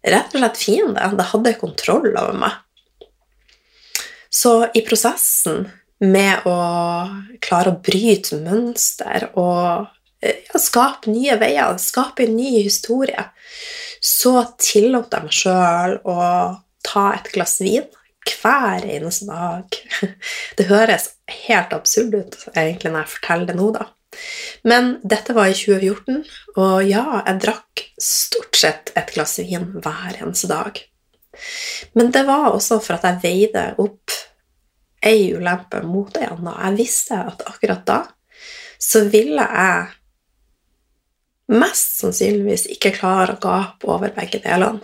rett 0.04 0.36
og 0.36 0.42
slett 0.42 0.60
fiende. 0.60 1.08
Det 1.16 1.28
hadde 1.30 1.54
kontroll 1.62 2.10
over 2.12 2.36
meg. 2.36 2.58
Så 4.28 4.68
i 4.75 4.84
prosessen 4.84 5.70
med 6.04 6.44
å 6.44 6.58
klare 7.40 7.72
å 7.72 7.80
bryte 7.80 8.42
mønster 8.44 9.30
og 9.32 9.88
eh, 10.20 10.44
ja, 10.50 10.60
skape 10.60 11.16
nye 11.16 11.40
veier, 11.40 11.80
skape 11.80 12.28
en 12.28 12.36
ny 12.36 12.58
historie, 12.58 13.30
så 14.04 14.42
tillot 14.60 15.16
jeg 15.16 15.30
meg 15.30 15.40
sjøl 15.40 16.02
å 16.04 16.20
ta 16.84 17.08
et 17.16 17.32
glass 17.32 17.62
vin 17.64 17.88
hver 18.41 18.86
eneste 18.86 19.27
dag. 19.29 19.77
Det 20.58 20.67
høres 20.70 21.10
helt 21.48 21.74
absurd 21.75 22.15
ut 22.15 22.38
egentlig 22.55 22.91
når 22.91 23.03
jeg 23.03 23.13
forteller 23.15 23.51
det 23.51 23.58
nå, 23.60 23.70
da. 23.75 23.89
Men 24.63 24.94
dette 25.03 25.36
var 25.36 25.51
i 25.51 25.55
2014, 25.58 26.22
og 26.55 26.75
ja, 26.88 27.03
jeg 27.25 27.41
drakk 27.44 27.84
stort 28.01 28.55
sett 28.55 28.94
et 28.96 29.12
glass 29.15 29.38
vin 29.41 29.67
hver 29.84 30.15
eneste 30.22 30.50
dag. 30.51 30.79
Men 32.00 32.13
det 32.15 32.24
var 32.27 32.53
også 32.53 32.79
for 32.84 32.96
at 32.96 33.03
jeg 33.10 33.22
veide 33.25 33.65
opp 33.84 34.15
ei 35.05 35.34
ulempe 35.36 35.82
mot 35.86 36.15
ei 36.17 36.29
anna. 36.29 36.55
Jeg 36.70 36.79
visste 36.79 37.20
at 37.27 37.44
akkurat 37.50 37.84
da 37.88 38.00
så 38.82 39.05
ville 39.12 39.44
jeg 39.44 39.86
mest 41.55 42.00
sannsynligvis 42.01 42.65
ikke 42.74 42.96
klare 42.96 43.36
å 43.36 43.41
gape 43.41 43.89
over 43.91 44.13
begge 44.15 44.41
delene. 44.44 44.82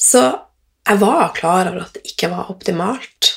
Så 0.00 0.22
jeg 0.90 0.98
var 0.98 1.30
klar 1.36 1.68
over 1.70 1.84
at 1.84 1.94
det 1.94 2.02
ikke 2.10 2.30
var 2.32 2.50
optimalt. 2.50 3.30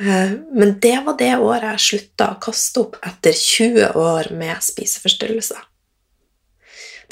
Eh, 0.00 0.32
men 0.56 0.78
det 0.80 0.96
var 1.04 1.18
det 1.20 1.34
året 1.36 1.68
jeg 1.74 1.84
slutta 1.86 2.30
å 2.32 2.40
kaste 2.40 2.80
opp 2.80 2.96
etter 3.04 3.36
20 3.36 3.98
år 4.00 4.30
med 4.36 4.64
spiseforstyrrelser. 4.64 5.60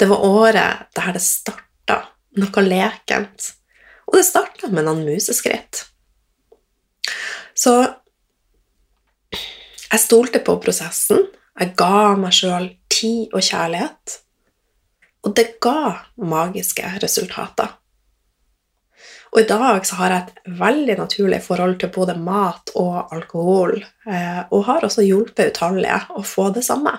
Det 0.01 0.07
var 0.09 0.25
året 0.25 0.87
der 0.97 1.11
det 1.13 1.21
starta 1.21 1.99
noe 2.41 2.63
lekent. 2.65 3.51
Og 4.09 4.17
det 4.17 4.25
starta 4.25 4.71
med 4.73 4.87
noen 4.87 5.03
museskritt. 5.05 5.83
Så 7.53 7.75
jeg 9.35 10.01
stolte 10.01 10.41
på 10.41 10.55
prosessen. 10.63 11.27
Jeg 11.59 11.75
ga 11.77 12.15
meg 12.17 12.33
sjøl 12.33 12.71
tid 12.89 13.29
og 13.35 13.45
kjærlighet. 13.45 14.17
Og 15.21 15.35
det 15.37 15.45
ga 15.61 15.99
magiske 16.17 16.95
resultater. 17.03 17.77
Og 19.31 19.39
i 19.39 19.47
dag 19.47 19.85
så 19.87 19.95
har 20.01 20.11
jeg 20.11 20.25
et 20.25 20.57
veldig 20.59 20.97
naturlig 20.99 21.39
forhold 21.45 21.77
til 21.79 21.93
både 21.95 22.17
mat 22.19 22.73
og 22.75 23.13
alkohol, 23.15 23.77
eh, 24.07 24.41
og 24.51 24.65
har 24.67 24.83
også 24.83 25.05
hjulpet 25.07 25.53
utallige 25.53 26.01
å 26.19 26.25
få 26.27 26.49
det 26.55 26.65
samme. 26.67 26.97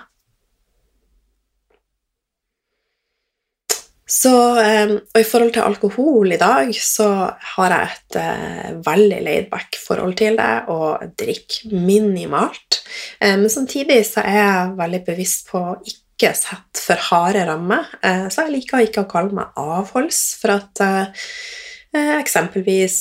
Så, 4.13 4.33
eh, 4.59 4.91
og 4.91 5.19
i 5.19 5.25
forhold 5.25 5.53
til 5.55 5.65
alkohol 5.65 6.35
i 6.35 6.39
dag, 6.41 6.69
så 6.75 7.07
har 7.55 7.73
jeg 7.73 7.89
et 7.93 8.17
eh, 8.21 8.69
veldig 8.85 9.19
laidback 9.25 9.79
forhold 9.79 10.17
til 10.19 10.37
det 10.37 10.53
og 10.73 11.15
drikker 11.19 11.73
minimalt. 11.73 12.81
Eh, 13.19 13.35
men 13.39 13.49
samtidig 13.49 14.01
så 14.11 14.25
er 14.27 14.39
jeg 14.39 14.77
veldig 14.81 15.01
bevisst 15.07 15.47
på 15.49 15.63
å 15.71 15.75
ikke 15.81 16.33
sette 16.37 16.83
for 16.83 17.07
harde 17.09 17.41
rammer. 17.47 17.87
Så 18.31 18.45
jeg 18.45 18.53
liker 18.53 18.83
ikke 18.85 19.03
å 19.03 19.09
kalle 19.09 19.35
meg 19.35 19.57
avholds, 19.59 20.19
for 20.39 20.53
at 20.59 20.81
eksempelvis 21.93 22.97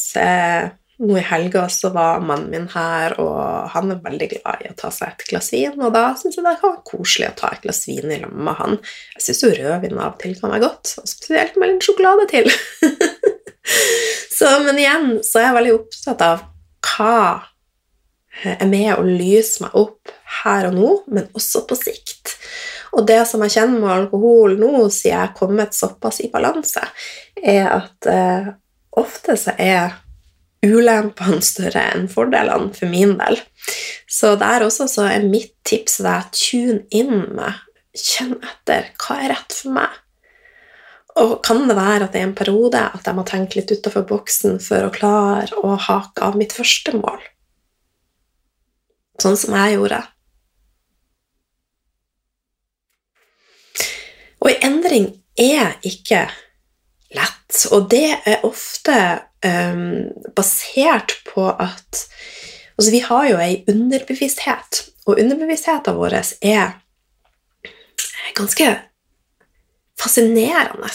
nå 1.03 1.17
i 1.19 1.25
helga 1.27 1.69
så 1.69 1.91
var 1.91 2.21
mannen 2.23 2.51
min 2.53 2.69
her, 2.71 3.15
og 3.21 3.71
han 3.73 3.91
er 3.91 4.03
veldig 4.05 4.29
glad 4.37 4.63
i 4.63 4.71
å 4.71 4.77
ta 4.79 4.91
seg 4.95 5.11
et 5.11 5.25
glass 5.31 5.51
vin. 5.55 5.75
Og 5.81 5.91
da 5.95 6.13
syns 6.19 6.37
jeg 6.39 6.45
det 6.45 6.55
kan 6.61 6.75
være 6.77 6.85
koselig 6.87 7.31
å 7.31 7.39
ta 7.41 7.51
et 7.55 7.65
glass 7.65 7.83
vin 7.89 8.13
i 8.13 8.21
lag 8.23 8.35
med 8.37 8.59
han. 8.61 8.79
Jeg 9.17 9.27
syns 9.27 9.43
jo 9.43 9.53
rødvin 9.57 9.99
av 9.99 10.13
og 10.13 10.21
til 10.23 10.37
kan 10.39 10.53
være 10.55 10.65
godt, 10.67 10.95
og 11.03 11.11
spesielt 11.11 11.59
med 11.59 11.73
litt 11.73 11.89
sjokolade 11.89 12.29
til. 12.31 12.51
så, 14.39 14.53
men 14.67 14.79
igjen 14.79 15.09
så 15.27 15.41
er 15.41 15.49
jeg 15.49 15.59
veldig 15.59 15.75
opptatt 15.81 16.27
av 16.29 16.47
hva 16.93 17.19
er 18.43 18.69
med 18.69 18.95
å 18.95 19.03
lyse 19.05 19.65
meg 19.65 19.75
opp 19.77 20.15
her 20.43 20.71
og 20.71 20.79
nå, 20.79 20.95
men 21.13 21.29
også 21.37 21.67
på 21.69 21.77
sikt. 21.79 22.37
Og 22.93 23.07
det 23.09 23.23
som 23.29 23.43
jeg 23.45 23.57
kjenner 23.57 23.81
med 23.81 23.95
alkohol 23.97 24.59
nå, 24.61 24.87
siden 24.87 25.13
jeg 25.17 25.21
er 25.25 25.37
kommet 25.37 25.77
såpass 25.77 26.21
i 26.23 26.31
balanse, 26.33 26.85
er 27.43 27.69
at 27.73 28.09
eh, 28.09 28.53
ofte 28.99 29.37
så 29.41 29.55
er 29.59 29.97
ulempene 30.63 31.43
større 31.53 31.89
enn 31.95 32.09
fordelene 32.13 32.73
for 32.77 32.91
min 32.93 33.17
del. 33.21 33.41
Så 34.11 34.35
der 34.41 34.67
også 34.67 34.89
så 34.91 35.09
er 35.11 35.27
mitt 35.29 35.55
tips 35.69 36.01
deg 36.05 36.31
tune 36.37 36.83
inn 36.95 37.29
med, 37.37 37.59
kjenn 37.97 38.39
etter 38.39 38.93
hva 39.01 39.19
er 39.21 39.35
rett 39.35 39.57
for 39.57 39.77
meg. 39.77 39.99
Og 41.21 41.35
kan 41.45 41.67
det 41.69 41.77
være 41.77 42.07
at 42.07 42.15
det 42.15 42.23
er 42.23 42.29
en 42.31 42.37
periode 42.37 42.81
at 42.81 43.05
jeg 43.05 43.17
må 43.19 43.25
tenke 43.29 43.59
litt 43.59 43.73
utafor 43.75 44.07
boksen 44.09 44.57
for 44.65 44.87
å 44.87 44.95
klare 44.95 45.59
å 45.61 45.75
hake 45.77 46.25
av 46.25 46.39
mitt 46.41 46.55
første 46.57 46.95
mål? 46.97 47.21
Sånn 49.21 49.37
som 49.37 49.53
jeg 49.59 49.77
gjorde. 49.77 50.01
Og 54.43 54.49
en 54.51 54.65
endring 54.67 55.13
er 55.39 55.77
ikke 55.87 56.25
og 57.73 57.91
det 57.93 58.07
er 58.27 58.45
ofte 58.49 58.97
um, 59.45 60.09
basert 60.37 61.19
på 61.29 61.51
at 61.51 62.07
Altså, 62.73 62.91
vi 62.91 63.03
har 63.05 63.27
jo 63.29 63.37
ei 63.39 63.65
underbevissthet, 63.69 64.79
og 65.07 65.19
underbevisstheten 65.21 65.95
vår 65.95 66.15
er 66.17 66.71
ganske 68.35 68.69
fascinerende. 70.01 70.89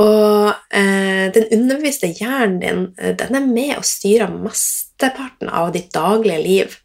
Og 0.00 0.54
eh, 0.72 1.26
den 1.34 1.48
underbevisste 1.52 2.08
hjernen 2.16 2.60
din 2.62 2.86
den 3.18 3.36
er 3.36 3.46
med 3.46 3.74
og 3.76 3.84
styrer 3.84 4.32
mesteparten 4.32 5.50
av 5.52 5.74
ditt 5.74 5.90
daglige 5.92 6.40
liv. 6.40 6.78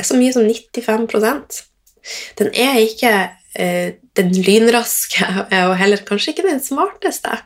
Så 0.00 0.16
mye 0.16 0.32
som 0.32 0.46
95% 0.48 1.64
Den 2.38 2.48
er 2.54 2.78
ikke 2.80 3.10
eh, 3.10 3.37
den 3.56 4.32
lynraske, 4.34 5.24
og 5.64 5.74
heller 5.80 6.02
kanskje 6.06 6.34
ikke 6.34 6.46
den 6.46 6.60
smarteste, 6.62 7.38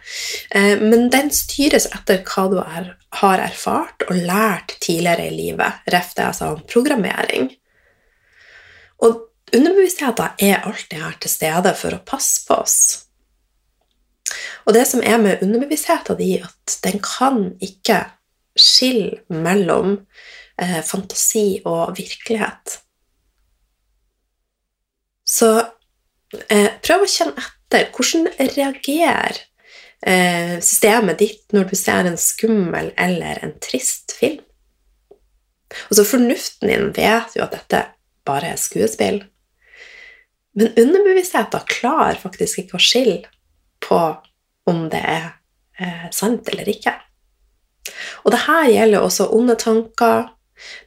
eh, 0.51 0.81
men 0.81 1.09
den 1.13 1.31
styres 1.35 1.87
etter 1.93 2.23
hva 2.27 2.47
du 2.51 2.59
er, 2.63 2.95
har 3.23 3.43
erfart 3.45 4.07
og 4.09 4.17
lært 4.17 4.77
tidligere 4.83 5.29
i 5.29 5.37
livet, 5.37 5.85
ref 5.93 6.15
det 6.17 6.27
jeg 6.27 6.39
sa 6.41 6.51
om 6.55 6.65
programmering. 6.69 7.51
Og 9.05 9.21
underbevisstheten 9.53 10.43
er 10.43 10.67
alltid 10.67 10.99
her 11.05 11.17
til 11.21 11.33
stede 11.33 11.75
for 11.79 11.95
å 11.95 12.05
passe 12.07 12.43
på 12.49 12.59
oss. 12.65 12.79
Og 14.67 14.75
det 14.77 14.87
som 14.89 15.03
er 15.05 15.19
med 15.21 15.43
underbevisstheten 15.45 16.19
din, 16.19 16.47
at 16.47 16.79
den 16.85 17.03
kan 17.05 17.51
ikke 17.61 18.05
skille 18.59 19.23
mellom 19.33 19.99
eh, 20.61 20.81
fantasi 20.87 21.63
og 21.69 21.97
virkelighet. 21.99 22.79
Så 25.29 25.53
eh, 25.61 25.71
prøv 26.83 27.05
å 27.05 27.11
kjenne 27.11 27.37
etter. 27.39 27.89
Hvordan 27.93 28.29
reagerer 28.39 29.41
eh, 30.07 30.57
systemet 30.65 31.21
ditt 31.23 31.57
når 31.57 31.71
du 31.71 31.77
ser 31.79 32.09
en 32.09 32.19
skummel 32.21 32.93
eller 33.01 33.43
en 33.45 33.55
trist 33.65 34.17
film? 34.19 34.41
Og 35.89 35.97
så 35.97 36.05
Fornuften 36.05 36.69
din 36.69 36.91
vet 36.97 37.37
jo 37.37 37.45
at 37.47 37.55
dette 37.57 37.85
bare 38.29 38.53
er 38.53 38.61
skuespill. 38.61 39.23
Men 40.59 40.75
underbevisstheten 40.77 41.65
klarer 41.71 42.21
faktisk 42.21 42.61
ikke 42.61 42.77
å 42.77 42.83
skille 42.83 43.23
på 43.83 44.01
om 44.69 44.85
det 44.93 45.01
er 45.01 45.31
eh, 45.81 46.09
sant 46.13 46.49
eller 46.53 46.69
ikke. 46.69 46.93
Og 48.23 48.35
det 48.35 48.45
her 48.45 48.69
gjelder 48.71 49.03
også 49.03 49.31
onde 49.35 49.57
tanker, 49.59 50.29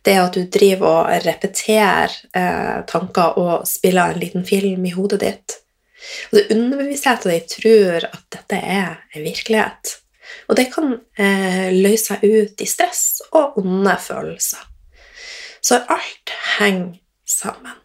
det 0.06 0.16
at 0.22 0.38
du 0.38 0.46
driver 0.52 1.02
og 1.02 1.26
repeterer 1.26 2.14
eh, 2.38 2.82
tanker 2.90 3.38
og 3.42 3.68
spiller 3.70 4.14
en 4.14 4.22
liten 4.22 4.46
film 4.48 4.86
i 4.86 4.94
hodet 4.96 5.22
ditt. 5.24 5.60
Og 6.30 6.38
det 6.38 6.48
underbevisstheten 6.56 7.34
din 7.34 7.48
tror 7.50 8.10
at 8.12 8.26
dette 8.36 8.60
er 8.60 9.00
en 9.16 9.26
virkelighet. 9.26 9.96
Og 10.50 10.58
det 10.58 10.68
kan 10.74 10.94
eh, 11.18 11.72
løse 11.74 12.12
seg 12.12 12.26
ut 12.26 12.62
i 12.62 12.70
stress 12.70 13.06
og 13.32 13.58
onde 13.62 13.96
følelser. 14.02 14.62
Så 15.66 15.82
alt 15.90 16.34
henger 16.60 17.00
sammen. 17.26 17.82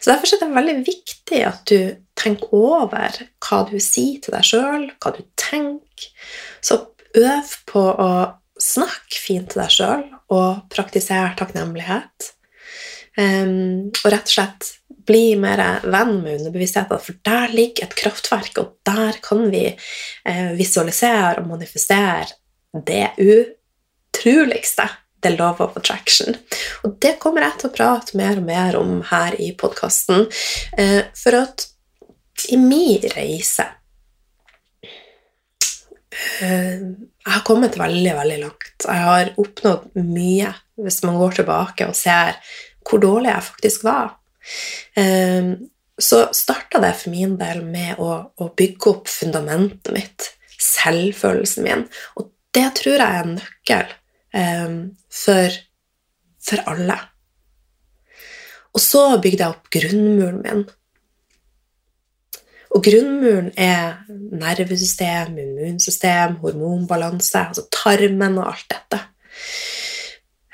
Så 0.00 0.10
Derfor 0.10 0.26
er 0.34 0.40
det 0.42 0.54
veldig 0.54 0.76
viktig 0.86 1.42
at 1.46 1.60
du 1.70 1.94
tenker 2.18 2.54
over 2.54 3.20
hva 3.44 3.60
du 3.68 3.76
sier 3.82 4.18
til 4.22 4.34
deg 4.34 4.46
sjøl, 4.46 4.88
hva 4.98 5.12
du 5.14 5.22
tenker. 5.38 6.08
Så 6.60 6.80
øv 7.18 7.52
på 7.70 7.84
å 7.94 8.10
snakke 8.62 9.20
fint 9.20 9.52
til 9.52 9.62
deg 9.62 9.72
sjøl 9.72 10.04
og 10.34 10.66
praktisere 10.72 11.34
takknemlighet. 11.38 12.32
Um, 13.18 13.88
og 14.04 14.12
rett 14.12 14.28
og 14.28 14.34
slett 14.34 14.68
bli 15.08 15.32
mer 15.40 15.62
venn 15.88 16.18
med 16.20 16.38
underbevisstheten, 16.38 17.00
for 17.02 17.16
der 17.26 17.54
ligger 17.54 17.88
et 17.88 17.96
kraftverk, 17.98 18.60
og 18.60 18.76
der 18.86 19.18
kan 19.24 19.48
vi 19.50 19.64
uh, 19.72 20.52
visualisere 20.58 21.40
og 21.40 21.48
manifestere 21.48 22.28
det 22.86 23.08
utroligste 23.18 24.88
The 25.22 25.30
Love 25.34 25.64
of 25.64 25.76
Attraction. 25.76 26.36
Og 26.84 26.98
det 27.02 27.16
kommer 27.22 27.46
jeg 27.46 27.58
til 27.58 27.70
å 27.70 27.74
prate 27.74 28.18
mer 28.18 28.38
og 28.38 28.46
mer 28.46 28.78
om 28.78 29.00
her 29.10 29.34
i 29.40 29.50
podkasten. 29.58 30.28
Eh, 30.78 31.00
for 31.18 31.38
at 31.40 31.66
i 32.52 32.58
min 32.60 33.02
reise 33.16 33.66
Jeg 36.40 37.32
har 37.32 37.44
kommet 37.46 37.76
veldig, 37.78 38.14
veldig 38.16 38.38
langt. 38.42 38.72
Jeg 38.84 39.04
har 39.04 39.32
oppnådd 39.38 39.98
mye 40.02 40.52
hvis 40.78 41.02
man 41.06 41.18
går 41.20 41.40
tilbake 41.40 41.86
og 41.90 41.96
ser 41.98 42.38
hvor 42.88 43.02
dårlig 43.02 43.30
jeg 43.30 43.46
faktisk 43.50 43.84
var. 43.86 44.14
Eh, 44.98 45.52
så 45.98 46.28
starta 46.32 46.80
det 46.80 46.94
for 47.00 47.10
min 47.10 47.36
del 47.40 47.64
med 47.66 47.98
å, 47.98 48.48
bygge 48.56 48.92
opp 48.92 49.10
fundamentet 49.10 49.90
mitt, 49.94 50.28
selvfølelsen 50.62 51.66
min. 51.66 51.86
Og 52.16 52.30
det 52.54 52.68
tror 52.78 52.94
jeg 52.94 53.02
er 53.02 53.24
en 53.24 53.34
nøkkel 53.34 53.94
um, 54.38 54.76
for, 55.10 55.56
for, 56.42 56.62
alle. 56.70 56.98
Og 58.74 58.82
så 58.82 59.02
bygde 59.18 59.42
jeg 59.42 59.56
opp 59.56 59.70
grunnmuren 59.74 60.40
min. 60.44 60.64
Og 62.78 62.84
grunnmuren 62.86 63.50
er 63.58 64.04
nervesystem, 64.38 65.34
immunsystem, 65.42 66.36
hormonbalanse, 66.44 67.40
altså 67.48 67.64
tarmen 67.74 68.38
og 68.38 68.52
alt 68.52 68.68
dette. 68.70 69.00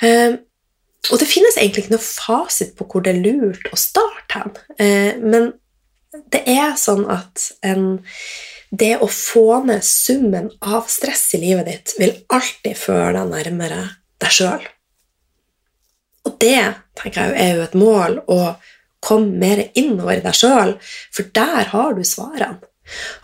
Um, 0.00 0.38
og 1.12 1.20
det 1.20 1.28
finnes 1.28 1.58
egentlig 1.60 1.84
ikke 1.84 1.94
noe 1.98 2.06
fasit 2.06 2.72
på 2.78 2.87
hvor 2.88 3.04
det 3.04 3.12
er 3.12 3.20
lurt 3.26 3.68
å 3.68 3.76
starte 3.76 4.40
hen. 4.40 4.56
Uh, 4.80 5.20
men 5.20 5.50
det 6.32 6.46
er 6.48 6.78
sånn 6.80 7.04
at 7.12 7.50
en 7.66 7.98
det 8.74 8.96
å 8.98 9.06
få 9.06 9.60
ned 9.68 9.84
summen 9.87 10.48
av 10.64 10.88
stress 10.90 11.28
i 11.37 11.42
livet 11.44 11.68
ditt 11.68 11.92
vil 12.00 12.14
alltid 12.32 12.74
føre 12.78 13.12
deg 13.20 13.28
nærmere 13.30 13.82
deg 14.22 14.34
sjøl. 14.34 14.64
Og 16.24 16.38
det 16.42 16.72
tenker 16.98 17.28
jeg 17.28 17.37
er 17.44 17.58
jo 17.58 17.66
et 17.68 17.76
mål 17.78 18.18
å 18.32 18.38
komme 19.04 19.38
mer 19.40 19.66
innover 19.76 20.18
i 20.18 20.24
deg 20.24 20.36
sjøl, 20.36 20.76
for 21.14 21.30
der 21.36 21.70
har 21.72 21.96
du 21.96 22.04
svarene. 22.08 22.60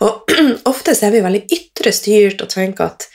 Og 0.05 0.31
ofte 0.71 0.95
er 0.95 1.13
vi 1.13 1.23
veldig 1.25 1.43
ytre 1.53 1.93
styrt 1.93 2.41
og 2.41 2.51
tenker 2.53 2.93
at 2.93 3.07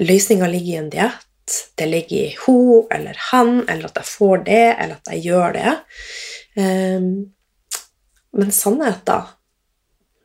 løsninga 0.00 0.48
ligger 0.50 0.72
i 0.72 0.80
en 0.84 0.92
diett, 0.92 1.26
det 1.74 1.88
ligger 1.90 2.16
i 2.16 2.36
hun 2.44 2.86
eller 2.94 3.16
han, 3.32 3.64
eller 3.66 3.88
at 3.88 3.98
jeg 3.98 4.06
får 4.06 4.44
det, 4.46 4.66
eller 4.78 5.00
at 5.00 5.10
jeg 5.10 5.24
gjør 5.24 5.56
det. 5.56 5.72
Um, 6.54 7.08
men 8.38 8.52
sannheten, 8.54 9.32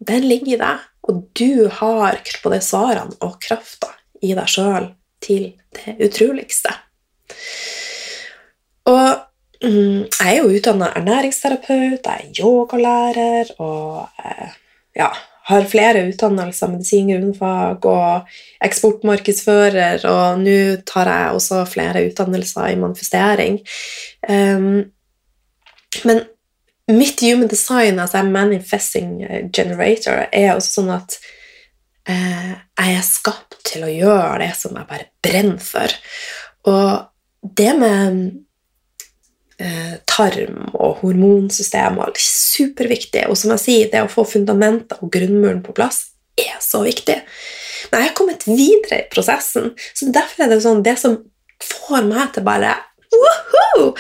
den 0.05 0.27
ligger 0.29 0.53
i 0.53 0.59
deg. 0.61 0.83
Og 1.05 1.21
du 1.37 1.67
har 1.69 2.21
både 2.43 2.61
svarene 2.65 3.17
og 3.25 3.39
krafta 3.41 3.91
i 4.25 4.33
deg 4.37 4.49
sjøl 4.49 4.89
til 5.21 5.51
det 5.77 5.95
utroligste. 6.07 6.73
Og 8.89 9.24
jeg 9.61 10.31
er 10.31 10.41
jo 10.41 10.51
utdanna 10.51 10.91
ernæringsterapeut, 10.99 12.05
jeg 12.05 12.27
er 12.27 12.41
yogalærer 12.41 13.53
og 13.59 14.07
eh, 14.23 14.53
ja, 14.95 15.09
har 15.45 15.67
flere 15.69 16.07
utdannelser, 16.09 16.71
medisin, 16.73 17.11
grunnfag 17.11 17.85
og 17.85 18.37
eksportmarkedsfører, 18.65 20.05
og 20.09 20.41
nå 20.41 20.57
tar 20.89 21.11
jeg 21.11 21.35
også 21.37 21.61
flere 21.69 22.05
utdannelser 22.07 22.71
i 22.73 22.79
manifestering. 22.81 23.59
Um, 24.25 24.87
men 26.03 26.23
mitt 26.89 27.21
human 27.21 27.49
design, 27.51 27.99
altså 27.99 28.23
manifesting 28.23 29.19
generator, 29.53 30.25
er 30.33 30.55
også 30.55 30.79
sånn 30.79 30.91
at 30.97 31.19
eh, 32.09 32.51
jeg 32.53 32.97
er 32.97 33.05
skapt 33.05 33.59
til 33.69 33.85
å 33.85 33.91
gjøre 33.93 34.41
det 34.43 34.51
som 34.57 34.77
jeg 34.77 34.89
bare 34.89 35.09
brenner 35.25 35.61
for. 35.61 35.93
Og 36.69 37.53
det 37.57 37.71
med 37.77 38.19
tarm 40.09 40.65
og 40.73 40.97
hormonsystem 40.99 42.01
er 42.03 42.17
superviktig. 42.19 43.25
Og 43.31 43.37
som 43.39 43.53
jeg 43.55 43.63
sier, 43.63 43.91
det 43.91 44.01
å 44.03 44.11
få 44.11 44.25
fundamentet 44.27 44.99
og 44.99 45.13
grunnmuren 45.13 45.61
på 45.63 45.75
plass 45.77 46.01
er 46.35 46.57
så 46.63 46.83
viktig. 46.83 47.21
Men 47.91 48.01
jeg 48.01 48.09
har 48.09 48.17
kommet 48.17 48.43
videre 48.47 49.01
i 49.01 49.09
prosessen, 49.11 49.71
så 49.95 50.09
derfor 50.11 50.45
er 50.45 50.51
det 50.51 50.63
sånn 50.65 50.83
det 50.85 50.97
som 50.99 51.19
får 51.63 52.07
meg 52.09 52.33
til 52.35 52.45
bare 52.47 52.75
Woohoo! 53.15 53.93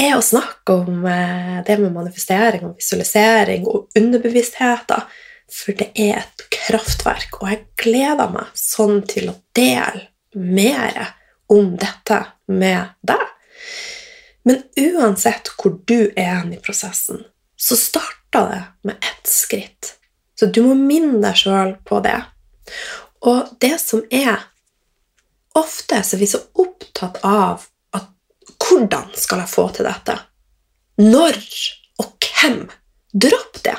er 0.00 0.14
å 0.16 0.24
snakke 0.24 0.76
om 0.80 1.04
eh, 1.08 1.58
det 1.66 1.76
med 1.80 1.92
manifestering 1.92 2.64
og 2.68 2.78
visualisering 2.78 3.66
og 3.68 3.98
underbevisstheter. 3.98 5.04
For 5.50 5.74
det 5.76 5.90
er 5.98 6.20
et 6.22 6.44
kraftverk, 6.54 7.40
og 7.40 7.50
jeg 7.50 7.64
gleder 7.82 8.30
meg 8.32 8.52
sånn 8.56 9.02
til 9.10 9.32
å 9.32 9.36
dele 9.56 10.06
mer 10.38 11.16
om 11.50 11.74
dette 11.74 12.20
med 12.54 12.94
deg. 13.02 13.26
Men 14.48 14.62
uansett 14.76 15.50
hvor 15.56 15.76
du 15.86 16.12
er 16.16 16.44
i 16.48 16.60
prosessen, 16.62 17.24
så 17.56 17.76
starter 17.76 18.46
det 18.50 18.62
med 18.88 18.96
ett 18.96 19.28
skritt. 19.28 19.96
Så 20.38 20.46
du 20.46 20.62
må 20.64 20.74
minne 20.78 21.20
deg 21.20 21.36
sjøl 21.36 21.74
på 21.84 22.00
det. 22.04 22.16
Og 23.28 23.52
det 23.60 23.76
som 23.82 24.04
er 24.10 24.46
Ofte 25.58 25.98
så 26.06 26.14
er 26.14 26.20
vi 26.20 26.28
så 26.30 26.38
opptatt 26.62 27.16
av 27.26 27.64
hvordan 28.70 29.08
skal 29.18 29.42
jeg 29.42 29.50
få 29.50 29.64
til 29.74 29.88
dette? 29.88 30.14
Når 31.00 31.38
og 32.00 32.26
hvem? 32.28 32.60
Dropp 33.10 33.58
det. 33.64 33.76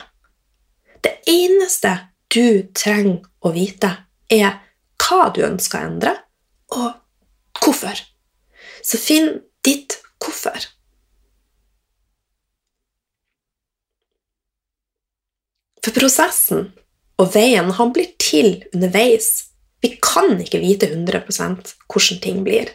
Det 1.02 1.14
eneste 1.32 1.94
du 2.34 2.68
trenger 2.76 3.22
å 3.40 3.54
vite, 3.56 3.92
er 4.28 4.60
hva 5.02 5.30
du 5.34 5.42
ønsker 5.46 5.80
å 5.80 5.88
endre, 5.88 6.14
og 6.76 7.62
hvorfor. 7.62 8.02
Så 8.84 9.00
finn 9.00 9.34
ditt 9.66 9.98
hvorfor. 10.22 10.68
For 15.82 15.96
prosessen 15.98 16.70
og 17.22 17.32
veien 17.34 17.72
han 17.78 17.94
blir 17.94 18.12
til 18.22 18.60
underveis. 18.74 19.50
Vi 19.82 19.96
kan 20.02 20.38
ikke 20.42 20.62
vite 20.62 20.92
100 20.92 21.26
hvordan 21.26 22.22
ting 22.22 22.44
blir. 22.46 22.70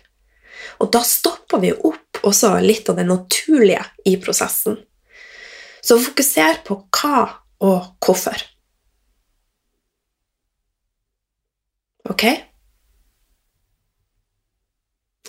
Og 0.82 0.90
da 0.92 1.02
stopper 1.06 1.62
vi 1.62 1.72
opp 1.72 2.20
også 2.26 2.56
litt 2.64 2.88
av 2.90 2.98
det 2.98 3.06
naturlige 3.06 3.84
i 4.04 4.16
prosessen. 4.20 4.80
Så 5.86 5.98
fokuser 6.02 6.60
på 6.66 6.80
hva 6.98 7.22
og 7.62 7.94
hvorfor. 8.02 8.42
Ok? 12.10 12.26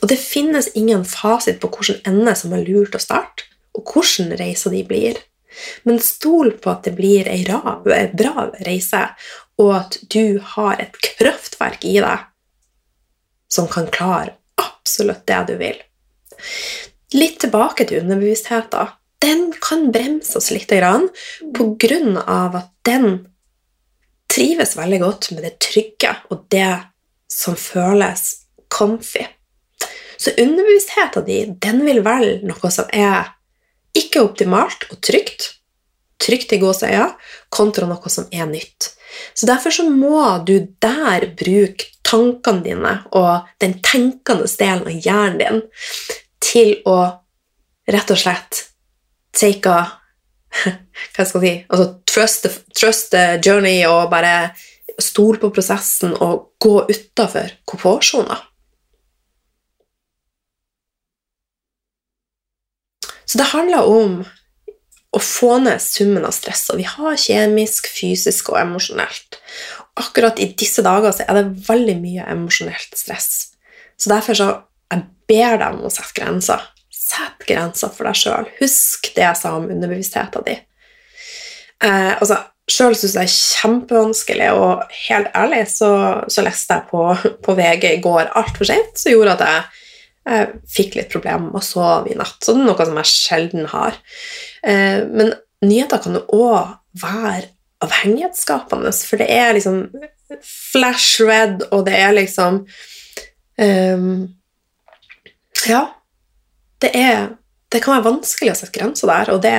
Og 0.08 0.14
det 0.14 0.22
finnes 0.24 0.70
ingen 0.80 1.02
fasit 1.04 1.58
på 1.60 1.68
hvilken 1.68 1.98
ende 2.08 2.32
som 2.40 2.54
er 2.56 2.62
lurt 2.64 2.94
å 2.96 3.02
starte, 3.04 3.44
og 3.76 3.92
hvordan 3.92 4.38
reisa 4.40 4.72
di 4.72 4.86
blir. 4.88 5.20
Men 5.84 6.00
stol 6.00 6.54
på 6.64 6.72
at 6.72 6.88
det 6.88 6.94
blir 6.96 7.28
ei 7.28 7.42
bra 7.44 8.46
reise, 8.64 9.02
og 9.60 9.74
at 9.76 10.00
du 10.08 10.40
har 10.54 10.80
et 10.80 10.96
kraftverk 11.04 11.84
i 11.84 11.98
deg 12.00 12.24
som 13.52 13.68
kan 13.68 13.92
klare 13.92 14.38
absolutt 14.64 15.28
det 15.28 15.44
du 15.52 15.54
vil. 15.60 15.84
Litt 17.20 17.42
tilbake 17.44 17.90
til 17.92 18.06
underbevisstheten. 18.06 18.96
Den 19.20 19.50
kan 19.60 19.90
bremse 19.92 20.40
oss 20.40 20.54
litt 20.56 20.72
på 20.72 21.72
grunn 21.84 22.16
av 22.16 22.56
at 22.56 22.72
den 22.88 23.26
trives 24.32 24.78
veldig 24.80 25.04
godt 25.04 25.34
med 25.36 25.44
det 25.44 25.58
trygge 25.60 26.16
og 26.32 26.48
det 26.48 26.78
som 27.28 27.60
føles 27.60 28.38
comfy. 28.72 29.28
Så 30.18 30.34
underbevisstheten 30.38 31.26
din 31.26 31.58
den 31.62 31.84
vil 31.86 32.02
velge 32.06 32.48
noe 32.48 32.72
som 32.74 32.90
er 32.94 33.34
ikke 33.98 34.24
optimalt 34.26 34.88
og 34.92 35.02
trygt, 35.06 35.52
trygt 36.22 36.54
i 36.54 36.62
gåseøyne, 36.62 37.12
kontra 37.54 37.88
noe 37.90 38.12
som 38.14 38.28
er 38.32 38.48
nytt. 38.50 38.94
Så 39.34 39.48
Derfor 39.50 39.74
så 39.74 39.86
må 39.90 40.22
du 40.46 40.60
der 40.82 41.30
bruke 41.38 41.92
tankene 42.08 42.64
dine 42.64 42.94
og 43.18 43.48
den 43.62 43.78
tenkende 43.84 44.48
delen 44.60 44.88
av 44.88 45.06
hjernen 45.08 45.40
din 45.42 45.62
til 46.44 46.76
å 46.88 46.98
rett 47.88 48.12
og 48.14 48.20
slett 48.20 48.64
take 49.36 49.72
a 49.72 49.86
Hva 51.14 51.26
skal 51.28 51.44
jeg 51.44 51.58
si 51.58 51.66
altså 51.68 51.88
trust 52.08 52.46
the, 52.46 52.52
trust 52.74 53.12
the 53.14 53.26
journey 53.44 53.84
og 53.86 54.08
bare 54.10 54.54
stole 55.04 55.38
på 55.42 55.52
prosessen 55.54 56.16
og 56.24 56.56
gå 56.64 56.80
utafor 56.90 57.52
komfortsona. 57.70 58.40
Så 63.28 63.40
det 63.40 63.52
handler 63.52 63.90
om 63.92 64.22
å 65.16 65.20
få 65.24 65.58
ned 65.64 65.82
summen 65.84 66.26
av 66.28 66.36
stress. 66.36 66.68
Og 66.72 66.80
vi 66.82 66.88
har 66.88 67.20
kjemisk, 67.20 67.90
fysisk 67.92 68.52
og 68.54 68.62
emosjonelt. 68.62 69.40
Akkurat 70.00 70.40
i 70.40 70.52
disse 70.58 70.84
dager 70.86 71.16
så 71.16 71.26
er 71.26 71.40
det 71.40 71.68
veldig 71.68 71.98
mye 72.02 72.28
emosjonelt 72.32 72.98
stress. 73.00 73.54
Så 73.98 74.12
derfor 74.14 74.38
så 74.38 74.50
jeg 74.94 75.04
ber 75.28 75.58
deg 75.60 75.74
om 75.74 75.88
å 75.88 75.94
sette 75.94 76.16
grenser. 76.20 76.64
Sett 76.94 77.44
grenser 77.48 77.92
for 77.94 78.08
deg 78.08 78.20
sjøl. 78.20 78.52
Husk 78.62 79.12
det 79.16 79.26
jeg 79.26 79.40
sa 79.40 79.56
om 79.58 79.68
underbevisstheten 79.72 80.48
din. 80.48 80.64
Eh, 81.84 82.14
altså, 82.18 82.42
Sjøl 82.68 82.98
syns 83.00 83.14
jeg 83.16 83.24
det 83.24 83.30
er 83.30 83.36
kjempevanskelig, 83.62 84.48
og 84.60 84.96
helt 85.08 85.30
ærlig 85.40 85.62
så, 85.72 85.90
så 86.28 86.44
leste 86.44 86.76
jeg 86.76 86.90
på, 86.90 87.04
på 87.46 87.54
VG 87.56 87.86
i 87.94 88.02
går 88.04 88.34
altfor 88.36 88.68
sent, 88.68 88.98
som 89.00 89.14
gjorde 89.14 89.38
at 89.38 89.44
jeg 89.46 89.86
jeg 90.28 90.62
fikk 90.72 90.98
litt 90.98 91.12
problemer 91.12 91.48
med 91.48 91.62
å 91.62 91.66
sove 91.66 92.12
i 92.12 92.18
natt, 92.18 92.40
så 92.44 92.56
det 92.56 92.64
er 92.64 92.70
noe 92.70 92.88
som 92.90 93.00
jeg 93.02 93.12
sjelden 93.12 93.70
har. 93.72 93.98
Eh, 94.64 95.00
men 95.08 95.32
nyheter 95.66 96.02
kan 96.04 96.18
jo 96.20 96.24
òg 96.36 96.76
være 97.02 97.48
avhengighetsskapende, 97.86 98.92
for 99.06 99.22
det 99.22 99.28
er 99.32 99.56
liksom 99.58 99.84
flash 100.44 101.22
red, 101.24 101.64
og 101.72 101.86
det 101.88 101.96
er 101.98 102.16
liksom 102.18 102.64
um, 103.62 104.28
Ja. 105.68 105.84
Det 106.82 106.92
er 106.94 107.36
Det 107.72 107.82
kan 107.84 107.98
være 107.98 108.14
vanskelig 108.14 108.54
å 108.54 108.56
sette 108.56 108.80
grenser 108.80 109.10
der, 109.12 109.34
og 109.34 109.42
det 109.44 109.58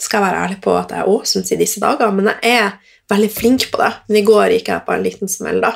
skal 0.00 0.22
jeg 0.22 0.30
være 0.30 0.44
ærlig 0.46 0.60
på 0.64 0.72
at 0.78 0.94
jeg 0.96 1.08
òg 1.12 1.26
syns 1.28 1.50
i 1.52 1.58
disse 1.60 1.80
dager, 1.82 2.08
men 2.14 2.30
jeg 2.30 2.54
er 2.56 2.78
veldig 3.10 3.30
flink 3.34 3.66
på 3.72 3.80
det. 3.82 3.90
Men 4.08 4.20
i 4.20 4.26
går 4.26 4.54
gikk 4.56 4.70
jeg 4.72 4.86
på 4.86 4.94
en 4.94 5.04
liten 5.04 5.30
smell, 5.30 5.60
da. 5.64 5.74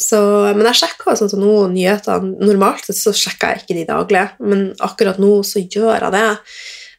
Så, 0.00 0.20
men 0.56 0.64
jeg 0.70 0.80
sjekker 0.80 1.16
sånn 1.18 1.28
som 1.28 1.42
nå 1.42 1.54
nyhetene 1.74 2.38
Normalt 2.40 2.86
så 2.96 3.12
sjekker 3.12 3.52
jeg 3.52 3.64
ikke 3.64 3.76
de 3.76 3.88
daglig, 3.90 4.22
men 4.40 4.70
akkurat 4.80 5.18
nå 5.20 5.42
så 5.44 5.60
gjør 5.60 6.06
jeg 6.06 6.14
det. 6.14 6.28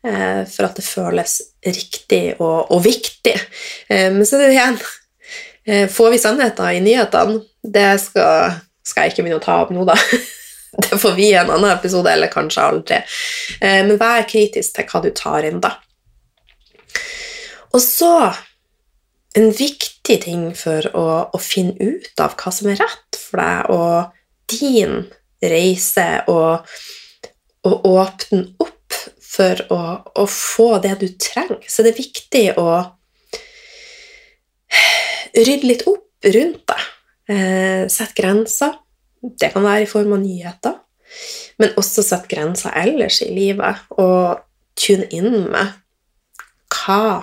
Eh, 0.02 0.42
for 0.50 0.66
at 0.66 0.80
det 0.80 0.86
føles 0.86 1.38
riktig 1.62 2.24
og, 2.40 2.72
og 2.74 2.82
viktig. 2.86 3.36
Eh, 3.88 4.10
men 4.14 4.26
så 4.26 4.40
er 4.40 4.48
det 4.48 4.56
igjen 4.56 4.80
eh, 4.82 5.84
Får 5.94 6.10
vi 6.10 6.22
sannheter 6.22 6.74
i 6.74 6.82
nyhetene? 6.82 7.44
Det 7.62 7.90
skal, 8.02 8.56
skal 8.82 9.06
jeg 9.06 9.14
ikke 9.14 9.28
begynne 9.28 9.42
å 9.42 9.46
ta 9.46 9.60
opp 9.62 9.74
nå, 9.76 9.86
da. 9.86 9.98
Det 10.72 10.98
får 11.04 11.18
vi 11.18 11.28
i 11.28 11.36
en 11.36 11.52
annen 11.52 11.70
episode, 11.74 12.08
eller 12.08 12.32
kanskje 12.32 12.64
aldri. 12.64 12.98
Men 13.60 13.98
vær 14.00 14.22
kritisk 14.24 14.78
til 14.78 14.86
hva 14.88 15.02
du 15.04 15.10
tar 15.12 15.44
inn, 15.44 15.58
da. 15.60 15.74
Og 17.76 17.84
så 17.84 18.14
en 19.38 19.52
viktig 19.56 20.18
ting 20.26 20.50
for 20.58 20.88
å, 20.98 21.06
å, 21.32 21.40
finne 21.40 21.76
ut 21.80 22.24
av 22.24 22.36
hva 22.40 22.52
som 22.54 22.70
er 22.72 22.82
rett 22.82 23.20
for 23.20 23.42
deg 23.42 23.72
og 23.72 24.18
din 24.52 25.06
reise, 25.42 26.08
og, 26.30 26.68
og 27.68 27.88
åpne 27.88 28.44
opp 28.62 28.98
for 29.32 29.64
å, 29.72 29.82
å, 30.20 30.26
få 30.28 30.70
det 30.84 30.98
du 31.02 31.08
trenger. 31.16 31.64
Så 31.72 31.86
det 31.86 31.94
er 31.94 32.02
viktig 32.02 32.46
å 32.60 32.68
rydde 35.38 35.70
litt 35.70 35.88
opp 35.90 36.32
rundt 36.36 36.64
deg. 36.74 36.88
Eh, 37.32 37.84
sette 37.90 38.18
grenser. 38.18 38.76
Det 39.22 39.52
kan 39.54 39.64
være 39.64 39.86
i 39.86 39.90
form 39.90 40.16
av 40.18 40.24
nyheter, 40.24 40.80
men 41.62 41.76
også 41.78 42.04
sette 42.04 42.28
grenser 42.32 42.74
ellers 42.82 43.20
i 43.22 43.30
livet, 43.32 43.84
og 44.02 44.42
tune 44.82 45.06
inn 45.14 45.46
med 45.52 45.78
hva 46.74 47.22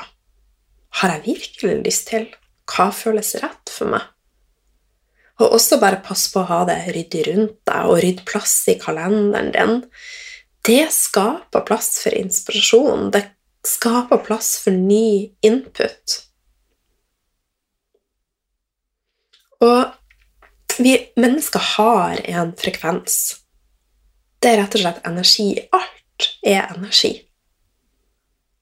har 1.00 1.14
jeg 1.14 1.24
virkelig 1.26 1.80
lyst 1.84 2.08
til? 2.10 2.28
Hva 2.68 2.90
føles 2.94 3.34
rett 3.42 3.72
for 3.72 3.92
meg? 3.92 4.04
Og 5.38 5.54
også 5.54 5.78
bare 5.78 6.00
pass 6.02 6.26
på 6.32 6.42
å 6.42 6.48
ha 6.48 6.62
det 6.66 6.78
ryddig 6.94 7.26
rundt 7.28 7.58
deg, 7.68 7.90
og 7.90 8.00
rydde 8.02 8.24
plass 8.26 8.54
i 8.70 8.78
kalenderen 8.80 9.52
din. 9.54 9.76
Det 10.66 10.88
skaper 10.92 11.66
plass 11.68 12.00
for 12.02 12.16
inspirasjon. 12.18 13.12
Det 13.14 13.22
skaper 13.66 14.24
plass 14.26 14.56
for 14.62 14.74
ny 14.74 15.30
input. 15.46 16.18
Og 19.62 20.78
vi 20.78 20.94
mennesker 21.18 21.62
har 21.76 22.20
en 22.30 22.52
frekvens. 22.58 23.38
Det 24.38 24.52
er 24.52 24.60
rett 24.62 24.76
og 24.78 24.84
slett 24.84 25.06
energi. 25.08 25.48
Alt 25.74 26.28
er 26.46 26.68
energi. 26.76 27.12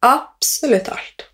Absolutt 0.04 0.88
alt. 0.92 1.26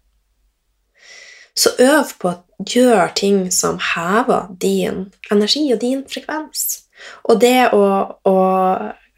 Så 1.55 1.75
øv 1.85 2.15
på 2.21 2.31
å 2.33 2.65
gjøre 2.65 3.11
ting 3.19 3.43
som 3.53 3.79
hever 3.93 4.49
din 4.61 5.07
energi 5.33 5.67
og 5.75 5.83
din 5.83 6.05
frekvens. 6.09 6.87
Og 7.29 7.41
det 7.43 7.73
å, 7.75 7.83
å 8.29 8.37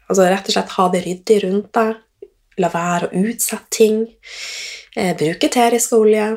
altså 0.09 0.27
rett 0.27 0.49
og 0.49 0.55
slett 0.57 0.75
ha 0.77 0.87
det 0.91 1.03
ryddig 1.05 1.39
rundt 1.45 1.71
deg, 1.77 1.95
la 2.61 2.71
være 2.71 3.09
å 3.09 3.23
utsette 3.29 3.71
ting, 3.73 4.03
eh, 4.95 5.15
bruke 5.17 5.49
eterisk 5.49 5.95
olje, 5.97 6.27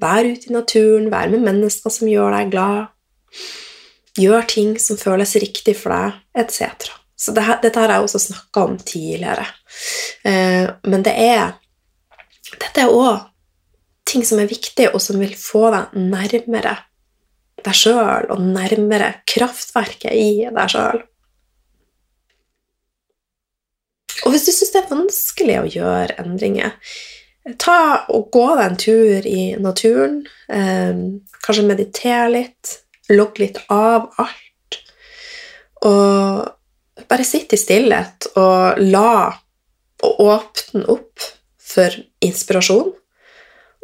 være 0.00 0.34
ute 0.34 0.50
i 0.50 0.56
naturen, 0.56 1.10
være 1.12 1.32
med 1.34 1.46
mennesker 1.48 1.92
som 1.92 2.10
gjør 2.10 2.36
deg 2.36 2.50
glad, 2.52 2.90
gjør 4.20 4.46
ting 4.50 4.76
som 4.78 5.00
føles 5.00 5.36
riktig 5.42 5.76
for 5.78 5.94
deg, 5.94 6.20
etc. 6.44 6.90
Så 7.16 7.32
det, 7.34 7.44
dette 7.62 7.80
har 7.80 7.94
jeg 7.94 8.04
også 8.04 8.20
snakka 8.26 8.64
om 8.68 8.78
tidligere. 8.78 9.46
Eh, 10.24 10.68
men 10.84 11.04
det 11.04 11.14
er 11.18 11.60
Dette 12.54 12.84
er 12.84 12.92
òg 12.92 13.24
ting 14.14 14.24
som 14.26 14.40
er 14.40 14.50
viktig, 14.50 14.90
og 14.94 15.02
som 15.02 15.20
vil 15.22 15.34
få 15.38 15.68
deg 15.74 15.96
nærmere 15.98 16.78
deg 17.64 17.76
sjøl 17.76 18.28
og 18.32 18.42
nærmere 18.44 19.10
kraftverket 19.30 20.12
i 20.12 20.46
deg 20.52 20.72
sjøl. 20.72 21.02
Og 24.24 24.32
hvis 24.32 24.46
du 24.46 24.52
syns 24.54 24.72
det 24.72 24.80
er 24.82 24.92
vanskelig 24.92 25.58
å 25.60 25.68
gjøre 25.68 26.16
endringer, 26.22 26.74
ta 27.60 28.06
og 28.12 28.30
gå 28.32 28.44
deg 28.56 28.64
en 28.66 28.80
tur 28.80 29.28
i 29.28 29.42
naturen. 29.60 30.22
Eh, 30.48 31.00
kanskje 31.44 31.66
meditere 31.68 32.28
litt, 32.32 32.76
logg 33.12 33.40
litt 33.42 33.60
av 33.72 34.08
alt. 34.22 34.78
Og 35.84 37.04
bare 37.10 37.26
sitt 37.28 37.52
i 37.52 37.60
stillhet 37.60 38.30
og 38.40 38.80
la 38.80 39.34
og 40.04 40.20
åpne 40.24 40.86
opp 40.92 41.26
for 41.60 41.96
inspirasjon 42.24 42.92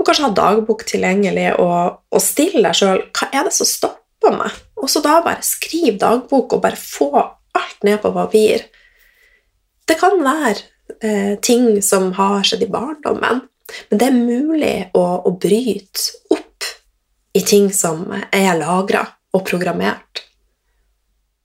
og 0.00 0.06
kanskje 0.08 0.24
ha 0.24 0.32
dagbok 0.32 0.86
tilgjengelig 0.88 1.50
og, 1.60 2.00
og 2.08 2.22
stille 2.24 2.64
deg 2.64 2.78
sjøl 2.78 3.02
hva 3.12 3.28
er 3.36 3.46
det 3.46 3.52
som 3.52 3.68
stopper 3.68 4.32
meg. 4.32 4.56
Og 4.80 4.88
så 4.88 5.02
da 5.04 5.18
bare 5.24 5.44
skriv 5.44 5.98
dagbok 6.00 6.56
og 6.56 6.62
bare 6.64 6.80
få 6.80 7.10
alt 7.20 7.84
ned 7.84 8.00
på 8.00 8.12
papir. 8.14 8.64
Det 9.84 9.98
kan 10.00 10.16
være 10.24 10.64
eh, 11.04 11.34
ting 11.44 11.82
som 11.84 12.14
har 12.16 12.40
skjedd 12.46 12.64
i 12.64 12.72
barndommen, 12.72 13.44
men 13.90 14.00
det 14.00 14.08
er 14.08 14.16
mulig 14.16 14.74
å, 14.96 15.04
å 15.28 15.34
bryte 15.36 16.24
opp 16.32 16.70
i 17.36 17.44
ting 17.46 17.68
som 17.74 18.08
er 18.16 18.56
lagra 18.58 19.04
og 19.36 19.44
programmert. 19.46 20.24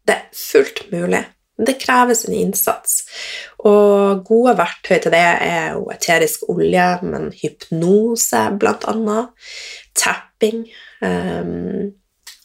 Det 0.06 0.16
er 0.16 0.30
fullt 0.32 0.86
mulig. 0.94 1.26
Det 1.58 1.78
kreves 1.80 2.26
en 2.26 2.36
innsats. 2.36 3.04
Og 3.64 4.24
gode 4.28 4.56
verktøy 4.60 4.98
til 5.00 5.14
det 5.14 5.24
er 5.24 5.76
jo 5.78 5.86
eterisk 5.94 6.50
olje, 6.52 6.88
men 7.08 7.30
hypnose 7.36 8.42
blant 8.60 8.88
annet. 8.92 9.32
Tapping. 9.96 10.66
Um, 11.00 11.94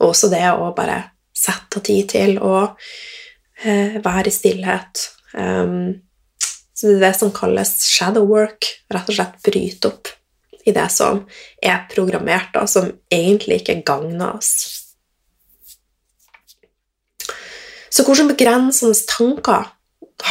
også 0.01 0.31
det 0.33 0.45
å 0.55 0.71
bare 0.77 1.03
sette 1.37 1.81
av 1.81 1.87
tid 1.87 2.07
til 2.13 2.39
å 2.39 2.55
uh, 2.71 3.99
være 4.05 4.31
i 4.31 4.35
stillhet. 4.35 5.05
Um, 5.35 5.99
så 6.75 6.89
det 6.89 7.01
er 7.01 7.05
det 7.11 7.17
som 7.19 7.35
kalles 7.35 7.75
shadow 7.91 8.31
work. 8.31 8.71
Rett 8.95 9.11
og 9.11 9.19
slett 9.19 9.43
bryte 9.45 9.91
opp 9.91 10.15
i 10.65 10.73
det 10.77 10.87
som 10.93 11.25
er 11.63 11.83
programmert, 11.91 12.53
da, 12.55 12.67
som 12.69 12.87
egentlig 13.13 13.61
ikke 13.61 13.81
gagner 13.87 14.37
oss. 14.39 14.53
Så 17.91 18.05
hvilke 18.07 18.29
begrensende 18.31 18.95
tanker 19.09 19.71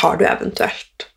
har 0.01 0.17
du 0.17 0.25
eventuelt? 0.25 1.07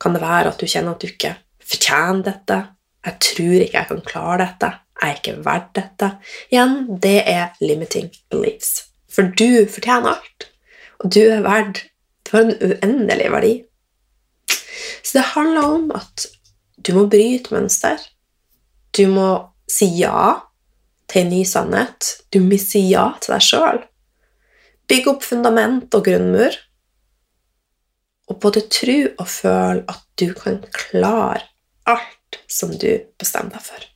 Kan 0.00 0.14
det 0.14 0.22
være 0.22 0.52
at 0.52 0.60
du 0.60 0.66
kjenner 0.66 0.94
at 0.94 1.02
du 1.02 1.10
ikke 1.10 1.34
fortjener 1.72 2.22
dette? 2.24 2.60
Jeg 3.04 3.18
tror 3.26 3.56
ikke 3.64 3.78
jeg 3.78 3.88
kan 3.88 4.04
klare 4.06 4.38
dette. 4.44 4.70
Jeg 5.00 5.10
er 5.10 5.18
ikke 5.18 5.44
verdt 5.44 5.74
dette. 5.76 6.10
Igjen, 6.52 6.76
det 7.02 7.18
er 7.26 7.54
limiting 7.60 8.10
beliefs. 8.30 8.84
For 9.10 9.32
du 9.36 9.66
fortjener 9.68 10.20
alt. 10.20 10.46
Og 11.00 11.14
du 11.14 11.20
er 11.20 11.44
verdt 11.44 11.86
Du 12.26 12.36
har 12.36 12.44
en 12.44 12.58
uendelig 12.62 13.30
verdi. 13.32 13.54
Så 15.02 15.18
det 15.18 15.22
handler 15.32 15.62
om 15.62 15.90
at 15.90 16.26
du 16.86 16.92
må 16.94 17.08
bryte 17.10 17.50
mønster. 17.50 17.98
Du 18.96 19.08
må 19.10 19.48
si 19.66 19.88
ja 19.98 20.36
til 21.10 21.24
en 21.24 21.32
ny 21.32 21.40
sannhet. 21.42 22.12
Du 22.30 22.38
må 22.44 22.58
si 22.60 22.84
ja 22.92 23.08
til 23.18 23.34
deg 23.34 23.42
sjøl. 23.42 23.82
Bygge 24.90 25.12
opp 25.12 25.22
fundament 25.26 25.94
og 25.94 26.04
grunnmur. 26.08 26.56
Og 28.30 28.38
både 28.42 28.64
tro 28.70 28.98
og 29.18 29.28
føl 29.30 29.84
at 29.90 30.02
du 30.18 30.28
kan 30.38 30.60
klare 30.74 31.46
alt 31.90 32.42
som 32.50 32.74
du 32.74 32.90
bestemmer 33.18 33.56
deg 33.56 33.64
for. 33.64 33.86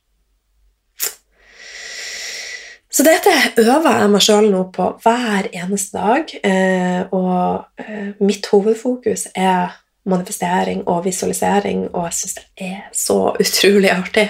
Så 2.95 3.03
dette 3.03 3.31
øver 3.59 3.97
jeg 3.99 4.11
meg 4.13 4.23
sjøl 4.23 4.45
nå 4.53 4.61
på 4.75 4.85
hver 5.03 5.49
eneste 5.51 5.99
dag. 5.99 6.31
Eh, 6.47 7.01
og 7.11 7.81
eh, 7.81 8.13
mitt 8.23 8.47
hovedfokus 8.47 9.27
er 9.35 9.73
manifestering 10.07 10.85
og 10.87 11.03
visualisering, 11.03 11.89
og 11.91 12.05
jeg 12.07 12.17
syns 12.19 12.37
det 12.37 12.69
er 12.69 12.85
så 12.95 13.17
utrolig 13.41 13.91
artig. 13.91 14.29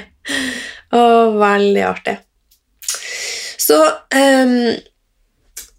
Og 0.98 1.38
veldig 1.38 1.84
artig. 1.86 2.16
Så 3.66 3.78
um, 4.16 4.74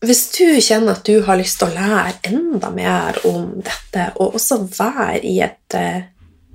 hvis 0.05 0.23
du 0.37 0.59
kjenner 0.61 0.97
at 0.97 1.07
du 1.09 1.23
har 1.25 1.39
lyst 1.41 1.61
til 1.61 1.71
å 1.71 1.77
lære 1.77 2.29
enda 2.29 2.71
mer 2.75 3.17
om 3.29 3.57
dette, 3.65 4.11
og 4.21 4.37
også 4.37 4.61
være 4.77 5.23
i 5.25 5.39
et 5.45 5.77
uh, 5.79 6.05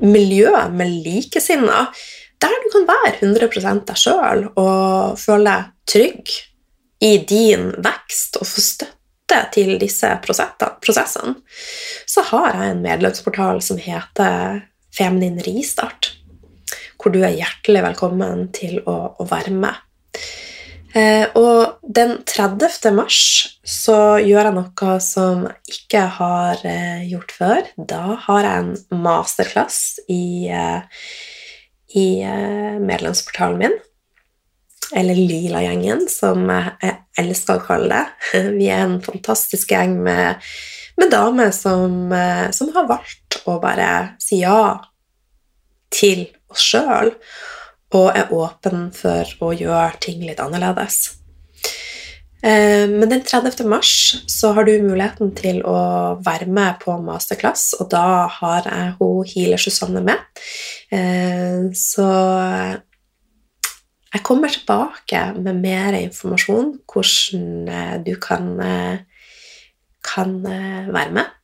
miljø 0.05 0.53
med 0.73 1.01
likesinnede, 1.05 1.87
der 2.41 2.55
du 2.63 2.69
kan 2.73 2.87
være 2.89 3.17
100 3.19 3.83
deg 3.85 3.97
sjøl 3.97 4.47
og 4.55 5.19
føle 5.21 5.45
deg 5.49 5.69
trygg 5.91 6.33
i 7.01 7.13
din 7.25 7.69
vekst 7.81 8.37
og 8.41 8.49
få 8.49 8.63
støtte 8.65 9.39
til 9.53 9.77
disse 9.81 10.09
prosessene, 10.21 11.35
så 12.09 12.23
har 12.29 12.49
jeg 12.51 12.71
en 12.71 12.83
medlemsportal 12.83 13.61
som 13.65 13.79
heter 13.81 14.61
Feminin 14.93 15.39
Ristart, 15.45 16.11
hvor 16.99 17.13
du 17.13 17.21
er 17.23 17.37
hjertelig 17.37 17.85
velkommen 17.85 18.49
til 18.53 18.81
å, 18.85 19.15
å 19.17 19.29
være 19.29 19.53
med. 19.55 19.77
Eh, 20.91 21.23
og 21.39 21.79
den 21.87 22.17
30. 22.27 22.91
mars 22.91 23.19
så 23.63 24.19
gjør 24.19 24.49
jeg 24.49 24.55
noe 24.57 24.95
som 25.03 25.45
jeg 25.45 25.75
ikke 25.77 26.01
har 26.17 26.65
eh, 26.67 27.05
gjort 27.07 27.31
før. 27.37 27.69
Da 27.77 28.01
har 28.25 28.47
jeg 28.47 28.63
en 28.65 28.99
masterclass 29.05 30.01
i, 30.11 30.49
eh, 30.51 31.07
i 31.95 32.07
medlemsportalen 32.83 33.63
min. 33.63 33.77
Eller 34.91 35.15
Lila-gjengen, 35.15 36.03
som 36.11 36.43
jeg 36.51 36.97
elsker 37.21 37.61
å 37.61 37.65
kalle 37.69 37.95
det. 37.95 38.41
Vi 38.59 38.67
er 38.67 38.83
en 38.83 38.99
fantastisk 39.05 39.71
gjeng 39.71 39.95
med, 40.03 40.43
med 40.99 41.13
damer 41.13 41.53
som, 41.55 42.11
som 42.51 42.73
har 42.75 42.89
valgt 42.89 43.39
å 43.47 43.55
bare 43.63 44.17
si 44.19 44.41
ja 44.43 44.75
til 45.91 46.25
oss 46.51 46.63
sjøl 46.73 47.13
og 47.97 48.11
er 48.15 48.31
åpen 48.35 48.89
for 48.95 49.27
å 49.43 49.51
gjøre 49.55 49.99
ting 50.03 50.23
litt 50.23 50.39
annerledes. 50.43 51.21
Eh, 52.41 52.89
men 52.89 53.09
den 53.09 53.21
30. 53.21 53.67
mars 53.69 53.91
så 54.31 54.49
har 54.55 54.65
du 54.65 54.73
muligheten 54.81 55.29
til 55.37 55.59
å 55.67 56.17
være 56.25 56.47
med 56.49 56.79
på 56.81 56.95
masterclass, 57.03 57.75
og 57.77 57.91
da 57.93 58.25
har 58.39 58.65
jeg 58.65 58.95
hun 58.97 59.27
healer 59.29 59.61
Susanne 59.61 60.01
med. 60.05 60.23
Eh, 60.89 61.69
så 61.77 62.07
jeg 64.11 64.25
kommer 64.27 64.49
tilbake 64.51 65.21
med 65.37 65.61
mer 65.61 65.99
informasjon 66.01 66.73
hvordan 66.89 67.69
eh, 67.69 67.95
du 68.07 68.15
kan, 68.23 68.49
kan 70.01 70.35
være 70.41 71.11
med. 71.13 71.37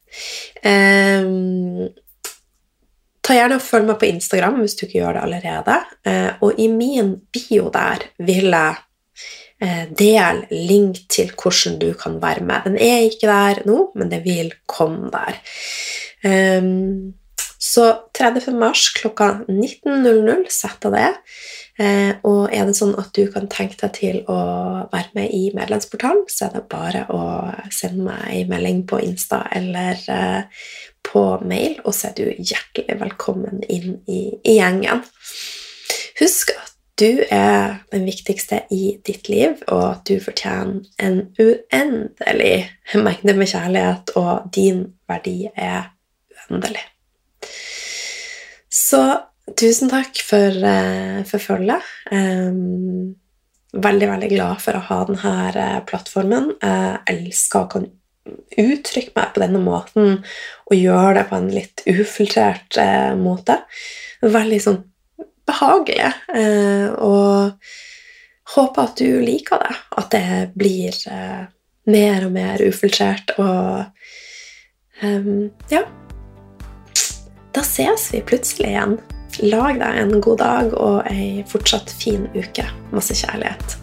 Ta 3.28 3.36
gjerne 3.36 3.60
og 3.60 3.64
Følg 3.64 3.90
meg 3.90 4.00
på 4.00 4.08
Instagram 4.08 4.62
hvis 4.62 4.78
du 4.80 4.86
ikke 4.86 5.02
gjør 5.02 5.18
det 5.18 5.24
allerede. 5.28 5.80
Eh, 6.08 6.30
og 6.40 6.60
i 6.64 6.70
min 6.72 7.18
bio 7.36 7.72
der 7.74 8.08
vil 8.24 8.54
jeg 8.56 8.84
Del 9.58 9.88
dele 9.98 10.46
link 10.70 11.00
til 11.10 11.32
hvordan 11.34 11.80
du 11.82 11.88
kan 11.98 12.20
være 12.22 12.44
med. 12.46 12.62
Den 12.68 12.76
er 12.78 13.08
ikke 13.08 13.26
der 13.26 13.64
nå, 13.66 13.88
men 13.98 14.12
det 14.12 14.20
vil 14.22 14.52
komme 14.70 15.10
der. 15.10 15.40
Ehm, 16.22 17.16
så 17.58 17.88
30. 18.14 18.54
mars 18.54 18.92
klokka 18.94 19.32
19.00 19.50 20.46
setter 20.54 20.94
det. 20.94 21.10
Eh, 21.80 22.14
og 22.26 22.54
er 22.54 22.70
det 22.70 22.78
sånn 22.78 22.94
at 23.02 23.10
du 23.14 23.28
kan 23.34 23.50
tenke 23.50 23.78
deg 23.82 23.96
til 23.98 24.22
å 24.30 24.38
være 24.94 25.14
med 25.18 25.34
i 25.34 25.50
medlemsportalen, 25.58 26.24
så 26.30 26.48
er 26.48 26.56
det 26.56 26.64
bare 26.70 27.04
å 27.14 27.22
sende 27.74 28.06
meg 28.08 28.30
en 28.34 28.54
melding 28.54 28.84
på 28.90 29.02
Insta 29.06 29.44
eller 29.58 30.02
på 31.08 31.24
mail, 31.48 31.78
og 31.86 31.96
så 31.96 32.12
er 32.12 32.18
du 32.18 32.26
hjertelig 32.38 33.00
velkommen 33.00 33.64
inn 33.72 34.00
i, 34.08 34.22
i 34.44 34.58
gjengen. 34.60 35.04
Husk 36.20 36.52
at 36.56 36.74
du 36.98 37.22
er 37.30 37.84
den 37.94 38.08
viktigste 38.08 38.64
i 38.74 38.98
ditt 39.06 39.30
liv, 39.30 39.60
og 39.70 39.84
at 39.92 40.10
du 40.10 40.18
fortjener 40.24 40.82
en 40.98 41.20
uendelig 41.38 42.72
mengde 42.96 43.36
med 43.38 43.52
kjærlighet, 43.52 44.16
og 44.18 44.50
din 44.56 44.84
verdi 45.10 45.52
er 45.54 45.92
uendelig. 46.50 46.82
Så 48.74 49.04
tusen 49.58 49.94
takk 49.94 50.18
for, 50.26 50.58
uh, 50.58 51.22
for 51.30 51.44
følget. 51.44 51.86
Veldig, 53.78 54.10
veldig 54.10 54.30
glad 54.32 54.64
for 54.64 54.80
å 54.80 54.86
ha 54.88 54.98
denne 55.06 55.32
eh, 55.52 55.80
plattformen. 55.86 56.54
Jeg 56.64 57.02
elsker 57.12 57.60
å 57.60 57.70
kunne 57.70 57.92
uttrykke 58.58 59.16
meg 59.16 59.34
på 59.34 59.44
denne 59.44 59.62
måten 59.64 60.22
og 60.68 60.76
gjøre 60.76 61.18
det 61.20 61.26
på 61.30 61.40
en 61.40 61.50
litt 61.54 61.84
ufiltrert 61.88 62.80
eh, 62.82 63.14
måte. 63.20 63.62
Veldig 64.22 64.62
sånn 64.64 64.80
behagelig. 65.48 66.12
Eh, 66.36 66.90
og 67.04 67.54
håper 68.56 68.84
at 68.84 68.98
du 69.00 69.22
liker 69.24 69.64
det. 69.64 69.78
At 70.02 70.12
det 70.16 70.50
blir 70.58 70.98
eh, 71.12 71.46
mer 71.88 72.28
og 72.28 72.34
mer 72.36 72.64
ufiltrert 72.68 73.36
og 73.38 73.86
um, 75.04 75.48
Ja. 75.72 75.86
Da 77.56 77.64
ses 77.66 78.12
vi 78.14 78.22
plutselig 78.22 78.74
igjen. 78.74 79.00
Lag 79.42 79.80
deg 79.82 80.02
en 80.02 80.20
god 80.22 80.42
dag 80.42 80.76
og 80.78 81.00
ei 81.10 81.46
fortsatt 81.50 81.94
fin 82.02 82.28
uke. 82.38 82.68
Masse 82.94 83.18
kjærlighet. 83.18 83.80